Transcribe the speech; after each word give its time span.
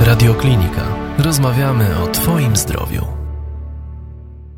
Radioklinika. 0.00 0.82
Rozmawiamy 1.18 1.86
o 2.04 2.06
Twoim 2.06 2.56
zdrowiu. 2.56 3.04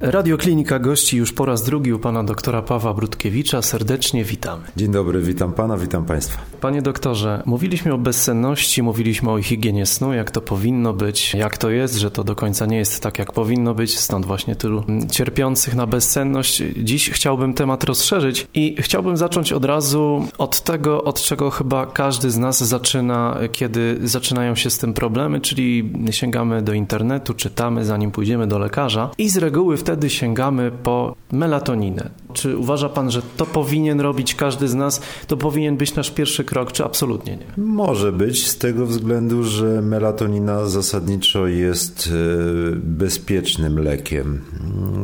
Radioklinika 0.00 0.78
gości 0.78 1.16
już 1.16 1.32
po 1.32 1.44
raz 1.44 1.62
drugi 1.62 1.92
u 1.92 1.98
pana 1.98 2.24
doktora 2.24 2.62
Pawła 2.62 2.94
Brudkiewicza. 2.94 3.62
Serdecznie 3.62 4.24
witamy. 4.24 4.62
Dzień 4.76 4.92
dobry, 4.92 5.22
witam 5.22 5.52
pana, 5.52 5.76
witam 5.76 6.04
państwa. 6.04 6.38
Panie 6.60 6.82
doktorze, 6.82 7.42
mówiliśmy 7.46 7.94
o 7.94 7.98
bezsenności, 7.98 8.82
mówiliśmy 8.82 9.30
o 9.30 9.42
higienie 9.42 9.86
snu, 9.86 10.12
jak 10.12 10.30
to 10.30 10.40
powinno 10.40 10.92
być, 10.92 11.34
jak 11.34 11.58
to 11.58 11.70
jest, 11.70 11.94
że 11.94 12.10
to 12.10 12.24
do 12.24 12.34
końca 12.34 12.66
nie 12.66 12.76
jest 12.76 13.02
tak, 13.02 13.18
jak 13.18 13.32
powinno 13.32 13.74
być, 13.74 13.98
stąd 13.98 14.26
właśnie 14.26 14.56
tylu 14.56 14.84
cierpiących 15.10 15.74
na 15.74 15.86
bezsenność. 15.86 16.62
Dziś 16.76 17.10
chciałbym 17.10 17.54
temat 17.54 17.84
rozszerzyć 17.84 18.46
i 18.54 18.76
chciałbym 18.78 19.16
zacząć 19.16 19.52
od 19.52 19.64
razu 19.64 20.26
od 20.38 20.60
tego, 20.60 21.04
od 21.04 21.22
czego 21.22 21.50
chyba 21.50 21.86
każdy 21.86 22.30
z 22.30 22.38
nas 22.38 22.64
zaczyna, 22.64 23.38
kiedy 23.52 23.98
zaczynają 24.02 24.54
się 24.54 24.70
z 24.70 24.78
tym 24.78 24.94
problemy, 24.94 25.40
czyli 25.40 25.92
sięgamy 26.10 26.62
do 26.62 26.72
internetu, 26.72 27.34
czytamy, 27.34 27.84
zanim 27.84 28.10
pójdziemy 28.10 28.46
do 28.46 28.58
lekarza 28.58 29.10
i 29.18 29.28
z 29.28 29.36
reguły 29.36 29.76
wtedy 29.76 30.10
sięgamy 30.10 30.70
po 30.82 31.14
melatoninę. 31.32 32.10
Czy 32.32 32.56
uważa 32.56 32.88
Pan, 32.88 33.10
że 33.10 33.22
to 33.36 33.46
powinien 33.46 34.00
robić 34.00 34.34
każdy 34.34 34.68
z 34.68 34.74
nas? 34.74 35.00
To 35.26 35.36
powinien 35.36 35.76
być 35.76 35.94
nasz 35.94 36.10
pierwszy 36.10 36.44
krok, 36.48 36.72
czy 36.72 36.84
absolutnie 36.84 37.36
nie? 37.36 37.64
Może 37.64 38.12
być 38.12 38.46
z 38.46 38.58
tego 38.58 38.86
względu, 38.86 39.44
że 39.44 39.82
melatonina 39.82 40.66
zasadniczo 40.66 41.46
jest 41.46 42.10
e, 42.12 42.76
bezpiecznym 42.76 43.78
lekiem. 43.78 44.40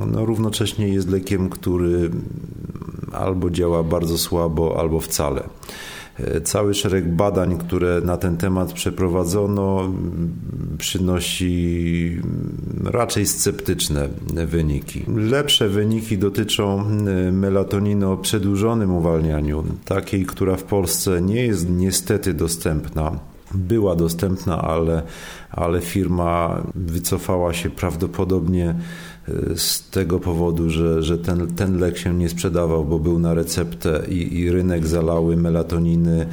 No, 0.06 0.26
równocześnie 0.26 0.88
jest 0.88 1.10
lekiem, 1.10 1.50
który 1.50 2.10
albo 3.12 3.50
działa 3.50 3.82
bardzo 3.82 4.18
słabo, 4.18 4.76
albo 4.78 5.00
wcale. 5.00 5.48
E, 6.18 6.40
cały 6.40 6.74
szereg 6.74 7.08
badań, 7.08 7.58
które 7.58 8.00
na 8.00 8.16
ten 8.16 8.36
temat 8.36 8.72
przeprowadzono, 8.72 9.92
przynosi 10.78 12.22
raczej 12.84 13.26
sceptyczne 13.26 14.08
wyniki. 14.46 15.02
Lepsze 15.16 15.68
wyniki 15.68 16.18
dotyczą 16.18 16.84
melatoniny 17.32 18.08
o 18.08 18.16
przedłużonym 18.16 18.94
uwalnianiu, 18.94 19.64
takiej, 19.84 20.26
która 20.26 20.56
w 20.56 20.62
Polsce 20.62 21.22
nie 21.22 21.46
jest 21.46 21.70
niestety 21.70 22.34
dostępna 22.34 23.18
była 23.54 23.96
dostępna, 23.96 24.62
ale, 24.62 25.02
ale 25.50 25.80
firma 25.80 26.62
wycofała 26.74 27.52
się 27.52 27.70
prawdopodobnie 27.70 28.74
z 29.56 29.90
tego 29.90 30.20
powodu, 30.20 30.70
że, 30.70 31.02
że 31.02 31.18
ten, 31.18 31.54
ten 31.54 31.78
lek 31.78 31.98
się 31.98 32.14
nie 32.14 32.28
sprzedawał, 32.28 32.84
bo 32.84 32.98
był 32.98 33.18
na 33.18 33.34
receptę 33.34 34.02
i, 34.08 34.38
i 34.38 34.50
rynek 34.50 34.86
zalały 34.86 35.36
melatoniny 35.36 36.26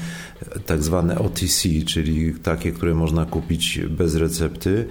tak 0.65 0.83
zwane 0.83 1.19
OTC, 1.19 1.69
czyli 1.85 2.33
takie, 2.33 2.71
które 2.71 2.95
można 2.95 3.25
kupić 3.25 3.79
bez 3.89 4.15
recepty. 4.15 4.87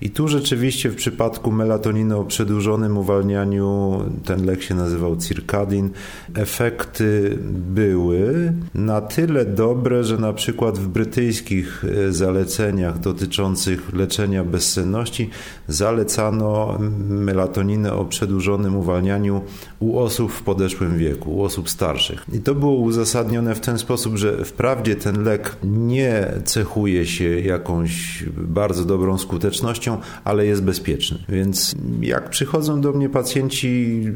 I 0.00 0.10
tu 0.10 0.28
rzeczywiście 0.28 0.90
w 0.90 0.94
przypadku 0.94 1.52
melatoniny 1.52 2.16
o 2.16 2.24
przedłużonym 2.24 2.98
uwalnianiu, 2.98 3.98
ten 4.24 4.46
lek 4.46 4.62
się 4.62 4.74
nazywał 4.74 5.16
Circadin, 5.16 5.90
efekty 6.34 7.38
były 7.52 8.52
na 8.74 9.00
tyle 9.00 9.44
dobre, 9.44 10.04
że 10.04 10.18
na 10.18 10.32
przykład 10.32 10.78
w 10.78 10.88
brytyjskich 10.88 11.84
e, 11.84 12.12
zaleceniach 12.12 12.98
dotyczących 12.98 13.92
leczenia 13.92 14.44
bezsenności 14.44 15.30
zalecano 15.68 16.78
melatoninę 17.08 17.92
o 17.92 18.04
przedłużonym 18.04 18.76
uwalnianiu 18.76 19.42
u 19.78 19.98
osób 19.98 20.32
w 20.32 20.42
podeszłym 20.42 20.98
wieku, 20.98 21.36
u 21.36 21.42
osób 21.42 21.70
starszych. 21.70 22.24
I 22.32 22.40
to 22.40 22.54
było 22.54 22.74
uzasadnione 22.74 23.54
w 23.54 23.60
ten 23.60 23.78
sposób, 23.78 24.16
że 24.16 24.44
wprawdzie 24.44 24.96
ten 24.96 25.24
lek 25.24 25.56
nie 25.64 26.26
cechuje 26.44 27.06
się 27.06 27.40
jakąś 27.40 28.24
bardzo 28.36 28.84
dobrą 28.84 29.18
skutecznością, 29.18 29.87
ale 30.24 30.46
jest 30.46 30.62
bezpieczny. 30.62 31.18
Więc 31.28 31.74
jak 32.00 32.30
przychodzą 32.30 32.80
do 32.80 32.92
mnie 32.92 33.08
pacjenci 33.08 34.02
y, 34.06 34.12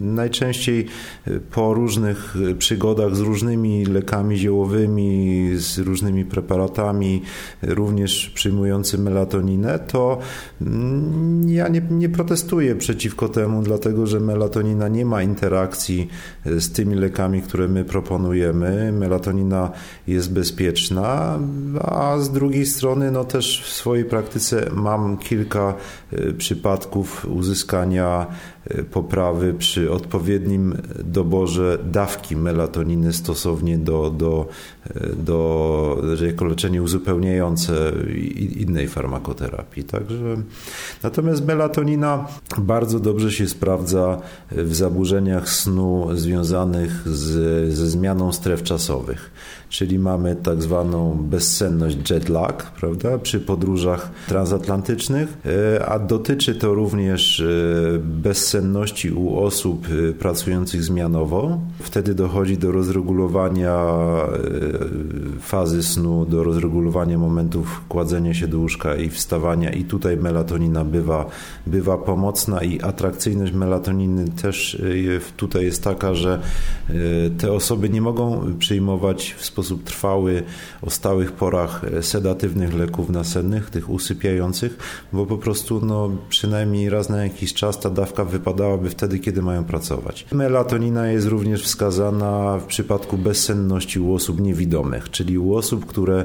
najczęściej 0.00 0.86
y, 1.28 1.40
po 1.40 1.74
różnych 1.74 2.36
y, 2.36 2.54
przygodach 2.54 3.16
z 3.16 3.20
różnymi 3.20 3.86
lekami 3.86 4.36
ziołowymi, 4.36 5.50
z 5.54 5.78
różnymi 5.78 6.24
preparatami, 6.24 7.22
również 7.62 8.30
przyjmujący 8.34 8.98
melatoninę, 8.98 9.78
to 9.78 10.18
mm, 10.60 11.48
ja 11.48 11.68
nie, 11.68 11.82
nie 11.90 12.08
protestuję 12.08 12.74
przeciwko 12.74 13.28
temu, 13.28 13.62
dlatego 13.62 14.06
że 14.06 14.20
melatonina 14.20 14.88
nie 14.88 15.04
ma 15.04 15.22
interakcji 15.22 16.08
z 16.44 16.72
tymi 16.72 16.94
lekami, 16.94 17.42
które 17.42 17.68
my 17.68 17.84
proponujemy. 17.84 18.92
Melatonina 18.92 19.70
jest 20.06 20.32
bezpieczna, 20.32 21.38
a 21.80 22.18
z 22.18 22.30
drugiej 22.30 22.66
strony 22.66 23.10
no 23.10 23.24
też 23.24 23.62
w 23.62 23.72
swojej 23.72 24.04
praktyce 24.04 24.70
mam 24.74 24.97
mam 24.98 25.18
kilka 25.18 25.74
e, 26.12 26.32
przypadków 26.32 27.24
uzyskania 27.24 28.26
poprawy 28.90 29.54
przy 29.54 29.92
odpowiednim 29.92 30.76
doborze 31.04 31.78
dawki 31.92 32.36
melatoniny 32.36 33.12
stosownie 33.12 33.78
do, 33.78 34.10
do, 34.10 34.46
e, 34.94 35.16
do 35.16 35.96
jako 36.26 36.44
leczenie 36.44 36.82
uzupełniające 36.82 37.92
innej 38.56 38.88
farmakoterapii. 38.88 39.84
Także, 39.84 40.36
natomiast 41.02 41.46
melatonina 41.46 42.26
bardzo 42.58 43.00
dobrze 43.00 43.32
się 43.32 43.48
sprawdza 43.48 44.20
w 44.50 44.74
zaburzeniach 44.74 45.48
snu 45.48 46.08
związanych 46.14 47.08
z, 47.08 47.74
ze 47.74 47.86
zmianą 47.86 48.32
stref 48.32 48.62
czasowych 48.62 49.30
czyli 49.68 49.98
mamy 49.98 50.36
tak 50.36 50.62
zwaną 50.62 51.18
bezsenność 51.30 52.10
jet 52.10 52.28
lag, 52.28 52.70
prawda, 52.70 53.18
przy 53.18 53.40
podróżach 53.40 54.10
transatlantycznych, 54.28 55.38
e, 55.78 55.86
a 55.86 55.98
dotyczy 55.98 56.54
to 56.54 56.74
również 56.74 57.40
e, 57.40 57.44
bezsenności 58.58 59.10
u 59.10 59.38
osób 59.38 59.86
e, 59.86 60.12
pracujących 60.12 60.82
zmianowo. 60.82 61.60
Wtedy 61.82 62.14
dochodzi 62.14 62.58
do 62.58 62.72
rozregulowania 62.72 63.78
fazy 65.40 65.82
snu, 65.82 66.26
do 66.26 66.44
rozregulowania 66.44 67.18
momentów 67.18 67.80
kładzenia 67.88 68.34
się 68.34 68.48
do 68.48 68.58
łóżka 68.58 68.96
i 68.96 69.10
wstawania 69.10 69.70
i 69.70 69.84
tutaj 69.84 70.16
melatonina 70.16 70.84
bywa, 70.84 71.26
bywa 71.66 71.98
pomocna 71.98 72.62
i 72.62 72.80
atrakcyjność 72.80 73.52
melatoniny 73.52 74.24
też 74.42 74.82
tutaj 75.36 75.64
jest 75.64 75.84
taka, 75.84 76.14
że 76.14 76.40
te 77.38 77.52
osoby 77.52 77.88
nie 77.88 78.00
mogą 78.00 78.54
przyjmować 78.58 79.34
w 79.38 79.44
sposób 79.44 79.84
trwały 79.84 80.42
o 80.82 80.90
stałych 80.90 81.32
porach 81.32 81.84
sedatywnych 82.00 82.74
leków 82.74 83.10
nasennych, 83.10 83.70
tych 83.70 83.90
usypiających, 83.90 84.78
bo 85.12 85.26
po 85.26 85.38
prostu 85.38 85.80
no, 85.86 86.10
przynajmniej 86.28 86.90
raz 86.90 87.08
na 87.08 87.22
jakiś 87.24 87.54
czas 87.54 87.80
ta 87.80 87.90
dawka 87.90 88.24
wypadałaby 88.38 88.90
wtedy, 88.90 89.18
kiedy 89.18 89.42
mają 89.42 89.64
pracować. 89.64 90.26
Melatonina 90.32 91.08
jest 91.08 91.26
również 91.26 91.62
wskazana 91.62 92.58
w 92.58 92.64
przypadku 92.64 93.18
bezsenności 93.18 94.00
u 94.00 94.14
osób 94.14 94.40
niewidomych, 94.40 95.10
czyli 95.10 95.38
u 95.38 95.54
osób, 95.54 95.86
które 95.86 96.24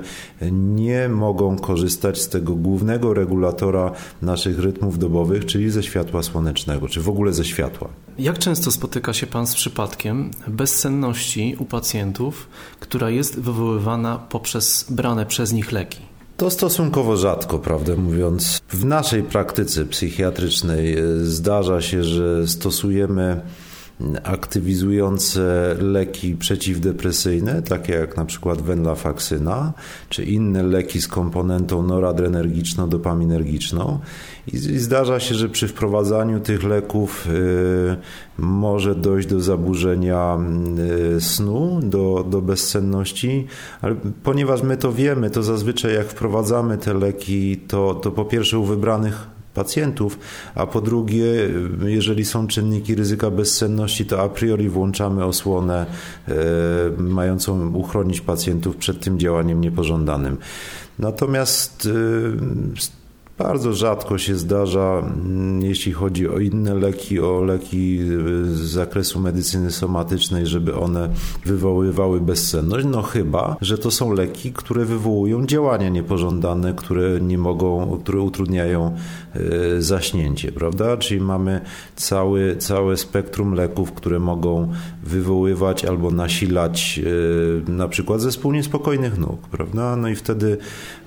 nie 0.52 1.10
mogą 1.10 1.58
korzystać 1.58 2.22
z 2.22 2.30
tego 2.30 2.56
głównego 2.56 3.14
regulatora 3.14 3.92
naszych 4.22 4.60
rytmów 4.60 5.00
dobowych, 5.00 5.46
czyli 5.46 5.70
ze 5.70 5.84
światła 5.84 6.24
słonecznego, 6.24 6.88
czy 6.88 7.02
w 7.02 7.10
ogóle 7.10 7.34
ze 7.34 7.46
światła. 7.46 7.90
Jak 8.20 8.40
często 8.40 8.72
spotyka 8.72 9.14
się 9.14 9.28
Pan 9.28 9.48
z 9.48 9.56
przypadkiem 9.56 10.32
bezsenności 10.48 11.56
u 11.60 11.66
pacjentów, 11.66 12.48
która 12.80 13.10
jest 13.10 13.40
wywoływana 13.40 14.18
poprzez 14.18 14.86
brane 14.90 15.26
przez 15.26 15.54
nich 15.54 15.72
leki? 15.72 16.13
To 16.44 16.50
stosunkowo 16.50 17.18
rzadko, 17.18 17.60
prawdę 17.60 17.96
mówiąc. 17.96 18.62
W 18.70 18.86
naszej 18.86 19.24
praktyce 19.24 19.86
psychiatrycznej 19.86 20.98
e, 20.98 21.02
zdarza 21.20 21.82
się, 21.82 22.04
że 22.04 22.48
stosujemy 22.48 23.42
aktywizujące 24.24 25.76
leki 25.80 26.36
przeciwdepresyjne, 26.36 27.62
takie 27.62 27.94
jak 27.94 28.18
na 28.18 28.26
przykład 28.26 28.62
venlafaksyna, 28.62 29.74
czy 30.10 30.24
inne 30.24 30.64
leki 30.64 31.02
z 31.02 31.08
komponentą 31.08 31.84
noradrenergiczno-dopaminergiczną. 31.84 33.98
I 34.48 34.58
zdarza 34.58 35.20
się, 35.20 35.36
że 35.36 35.50
przy 35.50 35.68
wprowadzaniu 35.68 36.40
tych 36.40 36.64
leków 36.64 37.28
y, 37.28 37.98
może 38.38 38.96
dojść 38.96 39.28
do 39.28 39.42
zaburzenia 39.42 40.38
y, 41.18 41.22
snu, 41.22 41.80
do, 41.84 42.26
do 42.30 42.42
bezsenności, 42.42 43.48
ale 43.82 43.96
ponieważ 44.24 44.64
my 44.64 44.78
to 44.78 44.94
wiemy, 44.94 45.30
to 45.30 45.44
zazwyczaj 45.44 45.94
jak 45.94 46.08
wprowadzamy 46.08 46.78
te 46.78 46.94
leki, 46.94 47.58
to, 47.58 47.96
to 47.96 48.12
po 48.12 48.26
pierwsze 48.26 48.60
u 48.60 48.64
wybranych 48.64 49.33
pacjentów, 49.54 50.20
a 50.56 50.68
po 50.68 50.82
drugie, 50.82 51.26
jeżeli 51.86 52.26
są 52.26 52.48
czynniki 52.48 52.96
ryzyka 52.96 53.32
bezsenności, 53.32 54.06
to 54.06 54.22
a 54.22 54.30
priori 54.30 54.70
włączamy 54.70 55.26
osłonę 55.26 55.86
e, 56.28 56.34
mającą 56.98 57.74
uchronić 57.74 58.22
pacjentów 58.22 58.76
przed 58.76 59.00
tym 59.00 59.20
działaniem 59.20 59.62
niepożądanym. 59.62 60.38
Natomiast 61.00 61.86
e, 61.86 62.94
Bardzo 63.44 63.74
rzadko 63.74 64.18
się 64.18 64.36
zdarza, 64.36 65.00
mm, 65.00 65.62
jeśli 65.62 65.92
chodzi 65.92 66.30
o 66.30 66.40
inne 66.40 66.76
leki, 66.76 67.20
o 67.20 67.44
leki 67.44 68.00
z 68.44 68.60
zakresu 68.60 69.20
medycyny 69.20 69.72
somatycznej, 69.72 70.48
żeby 70.48 70.76
one 70.76 71.10
wywoływały 71.46 72.22
bezsenność. 72.22 72.86
No 72.90 73.02
chyba, 73.02 73.58
że 73.62 73.78
to 73.78 73.92
są 73.92 74.14
leki, 74.14 74.54
które 74.54 74.86
wywołują 74.86 75.46
działania 75.46 75.90
niepożądane, 75.90 76.74
które 76.74 77.22
nie 77.22 77.38
mogą, 77.38 78.00
które 78.04 78.20
utrudniają 78.20 78.96
e, 79.36 79.82
zaśnięcie, 79.82 80.52
prawda? 80.52 80.98
Czyli 80.98 81.22
mamy 81.22 81.62
cały, 81.96 82.56
całe 82.58 82.98
spektrum 82.98 83.54
leków, 83.54 83.92
które 83.92 84.20
mogą 84.20 84.72
wywoływać 85.04 85.86
albo 85.86 86.12
nasilać 86.12 87.00
e, 87.68 87.72
na 87.72 87.88
przykład 87.88 88.22
zespół 88.22 88.52
niespokojnych 88.52 89.18
nóg, 89.18 89.48
prawda? 89.48 89.96
No 89.96 90.10
i 90.10 90.16
wtedy, 90.16 90.58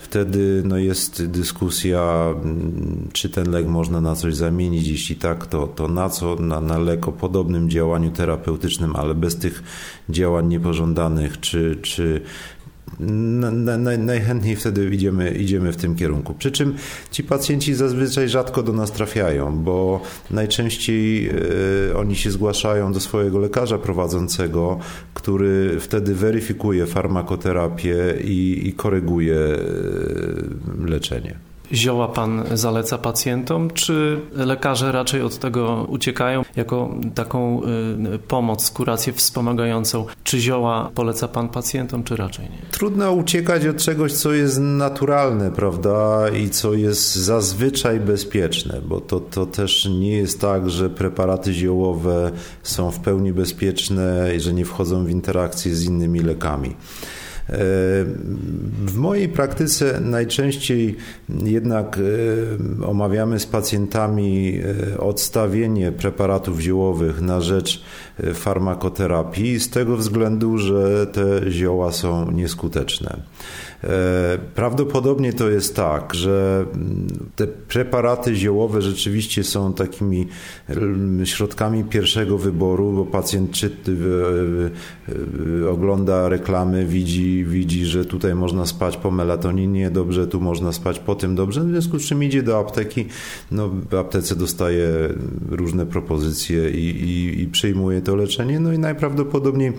wtedy 0.07 0.63
no 0.65 0.79
jest 0.79 1.27
dyskusja, 1.27 2.35
mm, 2.43 3.09
czy 3.13 3.29
ten 3.29 3.51
lek 3.51 3.67
można 3.67 4.01
na 4.01 4.15
coś 4.15 4.35
zamienić, 4.35 4.89
jeśli 4.89 5.17
tak, 5.17 5.47
to, 5.47 5.67
to 5.67 5.89
na 5.89 6.09
co? 6.09 6.35
Na, 6.35 6.61
na 6.61 6.79
lek 6.79 7.09
o 7.09 7.13
podobnym 7.13 7.71
działaniu 7.71 8.11
terapeutycznym, 8.11 8.97
ale 8.97 9.15
bez 9.15 9.37
tych 9.37 9.63
działań 10.09 10.47
niepożądanych, 10.47 11.41
czy, 11.41 11.79
czy 11.83 12.21
na, 13.01 13.51
na, 13.51 13.97
najchętniej 13.97 14.57
wtedy 14.57 14.91
idziemy, 14.95 15.31
idziemy 15.31 15.73
w 15.73 15.77
tym 15.77 15.95
kierunku. 15.95 16.35
Przy 16.35 16.51
czym 16.51 16.75
ci 17.11 17.25
pacjenci 17.25 17.75
zazwyczaj 17.75 18.29
rzadko 18.29 18.63
do 18.63 18.73
nas 18.73 18.93
trafiają, 18.93 19.57
bo 19.57 20.01
najczęściej 20.31 21.31
y, 21.91 21.97
oni 21.97 22.17
się 22.17 22.31
zgłaszają 22.31 22.93
do 22.93 23.01
swojego 23.01 23.39
lekarza 23.39 23.79
prowadzącego, 23.79 24.79
który 25.15 25.81
wtedy 25.81 26.15
weryfikuje 26.15 26.87
farmakoterapię 26.87 27.97
i, 28.25 28.69
i 28.69 28.73
koryguje 28.73 29.37
y, 29.37 30.87
leczenie. 30.87 31.37
Zioła 31.73 32.09
pan 32.09 32.45
zaleca 32.55 32.99
pacjentom, 32.99 33.71
czy 33.71 34.21
lekarze 34.33 34.93
raczej 34.93 35.23
od 35.23 35.39
tego 35.39 35.87
uciekają 35.89 36.45
jako 36.57 36.95
taką 37.15 37.63
y, 38.15 38.19
pomoc, 38.19 38.71
kurację 38.71 39.13
wspomagającą? 39.13 40.07
Czy 40.25 40.41
zioła 40.41 40.91
poleca 40.95 41.29
pan 41.29 41.49
pacjentom, 41.49 42.05
czy 42.05 42.17
raczej 42.17 42.45
nie? 42.45 42.59
Trudno 42.71 43.13
uciekać 43.13 43.67
od 43.67 43.77
czegoś, 43.77 44.13
co 44.13 44.33
jest 44.33 44.59
naturalne, 44.61 45.51
prawda, 45.51 46.29
i 46.29 46.51
co 46.51 46.75
jest 46.75 47.15
zazwyczaj 47.15 48.01
bezpieczne, 48.01 48.81
bo 48.89 49.01
to, 49.01 49.21
to 49.21 49.47
też 49.47 49.89
nie 50.01 50.17
jest 50.17 50.41
tak, 50.41 50.71
że 50.71 50.91
preparaty 50.91 51.53
ziołowe 51.53 52.31
są 52.63 52.91
w 52.91 53.01
pełni 53.01 53.33
bezpieczne 53.33 54.33
i 54.37 54.41
że 54.41 54.55
nie 54.55 54.65
wchodzą 54.65 55.05
w 55.05 55.11
interakcję 55.11 55.75
z 55.75 55.85
innymi 55.85 56.21
lekami. 56.21 56.77
W 58.87 58.97
mojej 58.97 59.29
praktyce 59.29 60.01
najczęściej 60.01 60.97
jednak 61.29 61.99
e, 61.99 62.87
omawiamy 62.87 63.41
z 63.41 63.47
pacjentami 63.47 64.61
e, 64.93 64.99
odstawienie 64.99 65.93
preparatów 65.93 66.61
ziołowych 66.61 67.21
na 67.21 67.41
rzecz 67.41 67.83
e, 68.21 68.35
farmakoterapii 68.35 69.61
z 69.61 69.71
tego 69.71 69.97
względu, 69.97 70.59
że 70.59 71.07
te 71.07 71.51
zioła 71.51 71.93
są 71.93 72.31
nieskuteczne. 72.31 73.17
E, 73.85 74.39
prawdopodobnie 74.55 75.33
to 75.33 75.51
jest 75.51 75.77
tak, 75.77 76.15
że 76.15 76.67
te 77.37 77.47
preparaty 77.47 78.35
ziołowe 78.35 78.83
rzeczywiście 78.83 79.45
są 79.45 79.73
takimi 79.73 80.27
mm, 80.69 81.27
środkami 81.27 81.85
pierwszego 81.85 82.39
wyboru, 82.39 82.93
bo 82.93 83.05
pacjent 83.05 83.51
czyty, 83.51 83.97
ogląda 85.71 86.29
reklamy, 86.29 86.87
widzi, 86.87 87.45
widzi, 87.45 87.85
że 87.85 88.05
tutaj 88.05 88.35
można 88.35 88.67
spać 88.67 88.97
po 88.97 89.11
melatoninie 89.11 89.91
dobrze, 89.91 90.27
tu 90.27 90.41
można 90.41 90.73
spać 90.73 90.99
po 90.99 91.15
tym 91.15 91.35
dobrze, 91.35 91.61
w 91.65 91.69
związku 91.71 91.99
z 91.99 92.03
czym 92.03 92.23
idzie 92.23 92.43
do 92.43 92.59
apteki, 92.59 93.07
no 93.51 93.71
w 93.91 93.95
aptece 93.95 94.37
dostaje 94.37 94.89
różne 95.51 95.87
propozycje 95.87 96.71
i, 96.71 96.85
i, 96.85 97.43
i 97.43 97.47
przyjmuje 97.47 98.03
to 98.03 98.17
leczenie, 98.17 98.61
no 98.61 98.73
i 98.73 98.79
najprawdopodobniej 98.79 99.73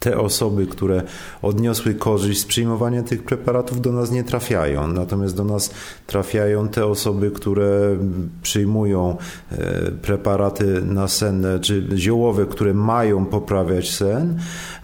te 0.00 0.18
osoby, 0.18 0.66
które 0.66 1.02
odniosły 1.42 1.94
korzyść 1.94 2.40
z 2.40 2.44
przyjmowania 2.44 3.02
tych 3.02 3.22
preparatów, 3.22 3.80
do 3.80 3.92
nas 3.92 4.10
nie 4.10 4.24
trafiają. 4.24 4.86
Natomiast 4.86 5.36
do 5.36 5.44
nas 5.44 5.70
trafiają 6.06 6.68
te 6.68 6.86
osoby, 6.86 7.30
które 7.30 7.96
przyjmują 8.42 9.16
e, 9.52 9.90
preparaty 9.90 10.82
nasenne 10.84 11.60
czy 11.60 11.88
ziołowe, 11.96 12.46
które 12.46 12.74
mają 12.74 13.26
poprawiać 13.26 13.90
sen, 13.90 14.38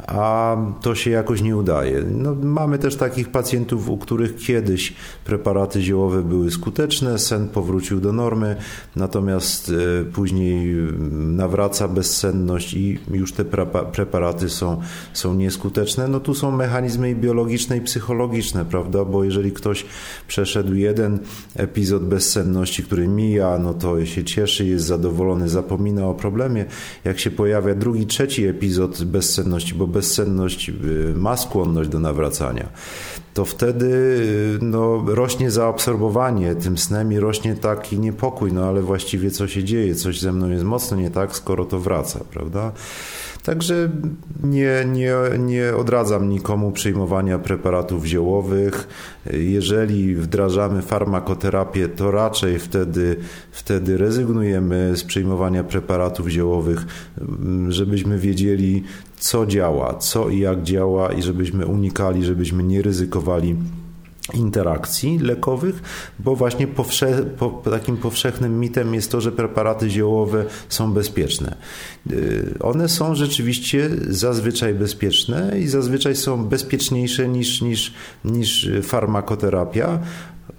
a 0.07 0.57
to 0.81 0.95
się 0.95 1.11
jakoś 1.11 1.43
nie 1.43 1.57
udaje. 1.57 2.03
No, 2.11 2.35
mamy 2.43 2.79
też 2.79 2.97
takich 2.97 3.29
pacjentów, 3.29 3.89
u 3.89 3.97
których 3.97 4.37
kiedyś 4.37 4.95
preparaty 5.25 5.83
ziołowe 5.83 6.23
były 6.23 6.51
skuteczne, 6.51 7.19
sen 7.19 7.49
powrócił 7.49 8.01
do 8.01 8.13
normy, 8.13 8.57
natomiast 8.97 9.73
e, 10.01 10.05
później 10.05 10.77
nawraca 11.13 11.89
bezsenność 11.89 12.75
i 12.75 12.99
już 13.11 13.33
te 13.33 13.45
preparaty 13.93 14.49
są 14.49 14.81
są 15.13 15.35
nieskuteczne, 15.35 16.09
no 16.09 16.21
tu 16.21 16.35
są 16.35 16.51
mechanizmy 16.51 17.15
biologiczne 17.15 17.77
i 17.77 17.81
psychologiczne, 17.81 18.65
prawda? 18.65 19.05
Bo 19.05 19.25
jeżeli 19.25 19.53
ktoś 19.53 19.87
przeszedł 20.29 20.75
jeden 20.75 21.19
epizod 21.57 22.05
bezsenności, 22.05 22.83
który 22.83 23.09
mija, 23.09 23.59
no 23.59 23.75
to 23.75 24.07
się 24.07 24.25
cieszy, 24.25 24.67
jest 24.67 24.85
zadowolony, 24.85 25.49
zapomina 25.49 26.07
o 26.07 26.15
problemie. 26.15 26.65
Jak 27.05 27.21
się 27.21 27.31
pojawia 27.31 27.75
drugi, 27.75 28.07
trzeci 28.07 28.47
epizod 28.47 29.05
bezsenności, 29.05 29.75
bo 29.75 29.87
bezsenność 29.87 30.69
y, 30.69 30.73
ma 31.17 31.37
skłonność 31.37 31.91
do 31.91 32.01
nawracania, 32.01 32.69
to 33.37 33.45
wtedy 33.45 33.87
y, 33.87 34.65
no, 34.65 35.05
rośnie 35.07 35.51
zaabsorbowanie 35.51 36.55
tym 36.55 36.79
snem 36.79 37.13
i 37.13 37.19
rośnie 37.19 37.55
taki 37.55 37.99
niepokój, 37.99 38.53
no 38.53 38.65
ale 38.65 38.83
właściwie 38.83 39.31
co 39.31 39.49
się 39.49 39.65
dzieje, 39.65 39.95
coś 39.95 40.21
ze 40.21 40.33
mną 40.33 40.51
jest 40.51 40.65
mocno 40.65 40.97
nie 40.97 41.11
tak, 41.11 41.37
skoro 41.37 41.65
to 41.65 41.79
wraca, 41.79 42.21
prawda? 42.31 42.73
Także 43.43 43.91
nie, 44.45 44.85
nie, 44.93 45.15
nie 45.39 45.77
odradzam 45.77 46.29
nikomu 46.29 46.73
przyjmowania 46.73 47.39
preparatów 47.39 48.05
ziołowych. 48.05 48.89
Jeżeli 49.33 50.15
wdrażamy 50.15 50.83
farmakoterapię, 50.83 51.89
to 51.89 52.11
raczej 52.11 52.59
wtedy, 52.59 53.17
wtedy 53.51 53.97
rezygnujemy 53.97 54.97
z 54.97 55.05
przyjmowania 55.05 55.65
preparatów 55.65 56.29
ziołowych, 56.29 56.87
żebyśmy 57.69 58.19
wiedzieli, 58.19 58.85
co 59.19 59.47
działa, 59.47 59.95
co 59.95 60.29
i 60.29 60.39
jak 60.39 60.63
działa 60.63 61.13
i 61.13 61.23
żebyśmy 61.23 61.67
unikali, 61.67 62.25
żebyśmy 62.25 62.63
nie 62.63 62.83
ryzykowali 62.83 63.57
interakcji 64.35 65.19
lekowych, 65.19 65.83
bo 66.19 66.37
właśnie 66.37 66.67
powsze, 66.67 67.25
po, 67.39 67.51
takim 67.51 67.97
powszechnym 67.97 68.61
mitem 68.61 68.95
jest 68.95 69.11
to, 69.11 69.21
że 69.21 69.33
preparaty 69.33 69.91
ziołowe 69.91 70.45
są 70.69 70.93
bezpieczne. 70.93 71.57
Y, 72.11 72.55
one 72.61 72.89
są 72.89 73.15
rzeczywiście 73.15 73.91
zazwyczaj 74.09 74.75
bezpieczne 74.75 75.61
i 75.61 75.69
zazwyczaj 75.69 76.17
są 76.17 76.45
bezpieczniejsze 76.45 77.29
niż, 77.29 77.63
niż, 77.63 77.95
niż 78.25 78.71
farmakoterapia, 78.83 79.99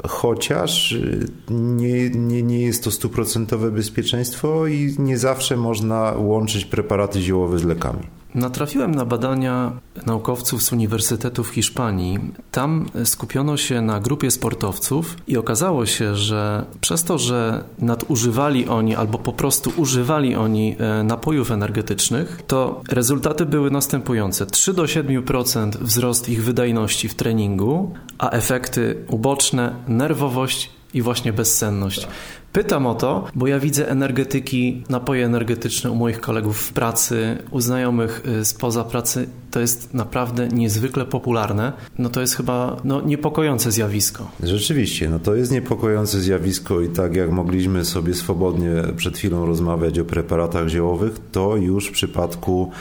chociaż 0.08 0.92
y, 0.92 1.28
nie, 1.50 2.10
nie, 2.10 2.44
nie 2.44 2.62
jest 2.62 2.84
to 2.84 2.92
stuprocentowe 2.92 3.72
bezpieczeństwo 3.72 4.68
i 4.68 4.96
nie 5.00 5.18
zawsze 5.18 5.58
można 5.58 6.14
łączyć 6.18 6.66
preparaty 6.66 7.22
ziołowe 7.22 7.60
z 7.60 7.64
lekami. 7.64 8.18
Natrafiłem 8.38 8.96
na 8.96 9.06
badania 9.06 9.72
naukowców 10.06 10.64
z 10.64 10.72
Uniwersytetu 10.72 11.44
w 11.44 11.50
Hiszpanii. 11.50 12.20
Tam 12.52 12.86
skupiono 13.06 13.58
się 13.58 13.82
na 13.82 14.00
grupie 14.00 14.32
sportowców 14.32 15.16
i 15.28 15.38
okazało 15.38 15.86
się, 15.86 16.16
że 16.16 16.66
przez 16.82 17.04
to, 17.04 17.18
że 17.18 17.64
nadużywali 17.80 18.68
oni 18.68 18.96
albo 18.96 19.18
po 19.18 19.34
prostu 19.34 19.72
używali 19.78 20.36
oni 20.36 20.76
e, 20.80 21.04
napojów 21.04 21.52
energetycznych, 21.52 22.42
to 22.48 22.82
rezultaty 22.90 23.46
były 23.46 23.72
następujące: 23.72 24.46
3 24.46 24.74
do 24.74 24.84
7% 24.84 25.78
wzrost 25.82 26.30
ich 26.30 26.44
wydajności 26.44 27.10
w 27.10 27.16
treningu, 27.16 27.94
a 28.18 28.30
efekty 28.30 29.06
uboczne 29.08 29.76
nerwowość 29.88 30.70
i 30.94 31.02
właśnie 31.02 31.34
bezsenność. 31.34 32.08
Pytam 32.54 32.88
o 32.88 32.96
to, 32.96 33.28
bo 33.36 33.48
ja 33.48 33.60
widzę 33.60 33.90
energetyki, 33.90 34.84
napoje 34.90 35.26
energetyczne 35.26 35.92
u 35.92 35.96
moich 35.96 36.20
kolegów 36.20 36.58
w 36.58 36.74
pracy, 36.74 37.38
u 37.52 37.62
znajomych 37.62 38.24
y, 38.42 38.46
spoza 38.46 38.84
pracy. 38.84 39.28
To 39.52 39.60
jest 39.60 39.94
naprawdę 39.94 40.48
niezwykle 40.48 41.06
popularne. 41.06 41.74
No 41.98 42.10
to 42.10 42.22
jest 42.22 42.36
chyba 42.36 42.78
no, 42.84 43.02
niepokojące 43.02 43.72
zjawisko. 43.72 44.32
Rzeczywiście, 44.44 45.10
no 45.10 45.20
to 45.20 45.36
jest 45.36 45.52
niepokojące 45.52 46.22
zjawisko 46.22 46.82
i 46.82 46.90
tak 46.90 47.16
jak 47.16 47.32
mogliśmy 47.32 47.86
sobie 47.86 48.14
swobodnie 48.14 48.72
przed 48.96 49.18
chwilą 49.18 49.46
rozmawiać 49.46 50.00
o 50.00 50.06
preparatach 50.06 50.68
ziołowych, 50.68 51.14
to 51.32 51.56
już 51.56 51.88
w 51.88 51.92
przypadku 51.92 52.72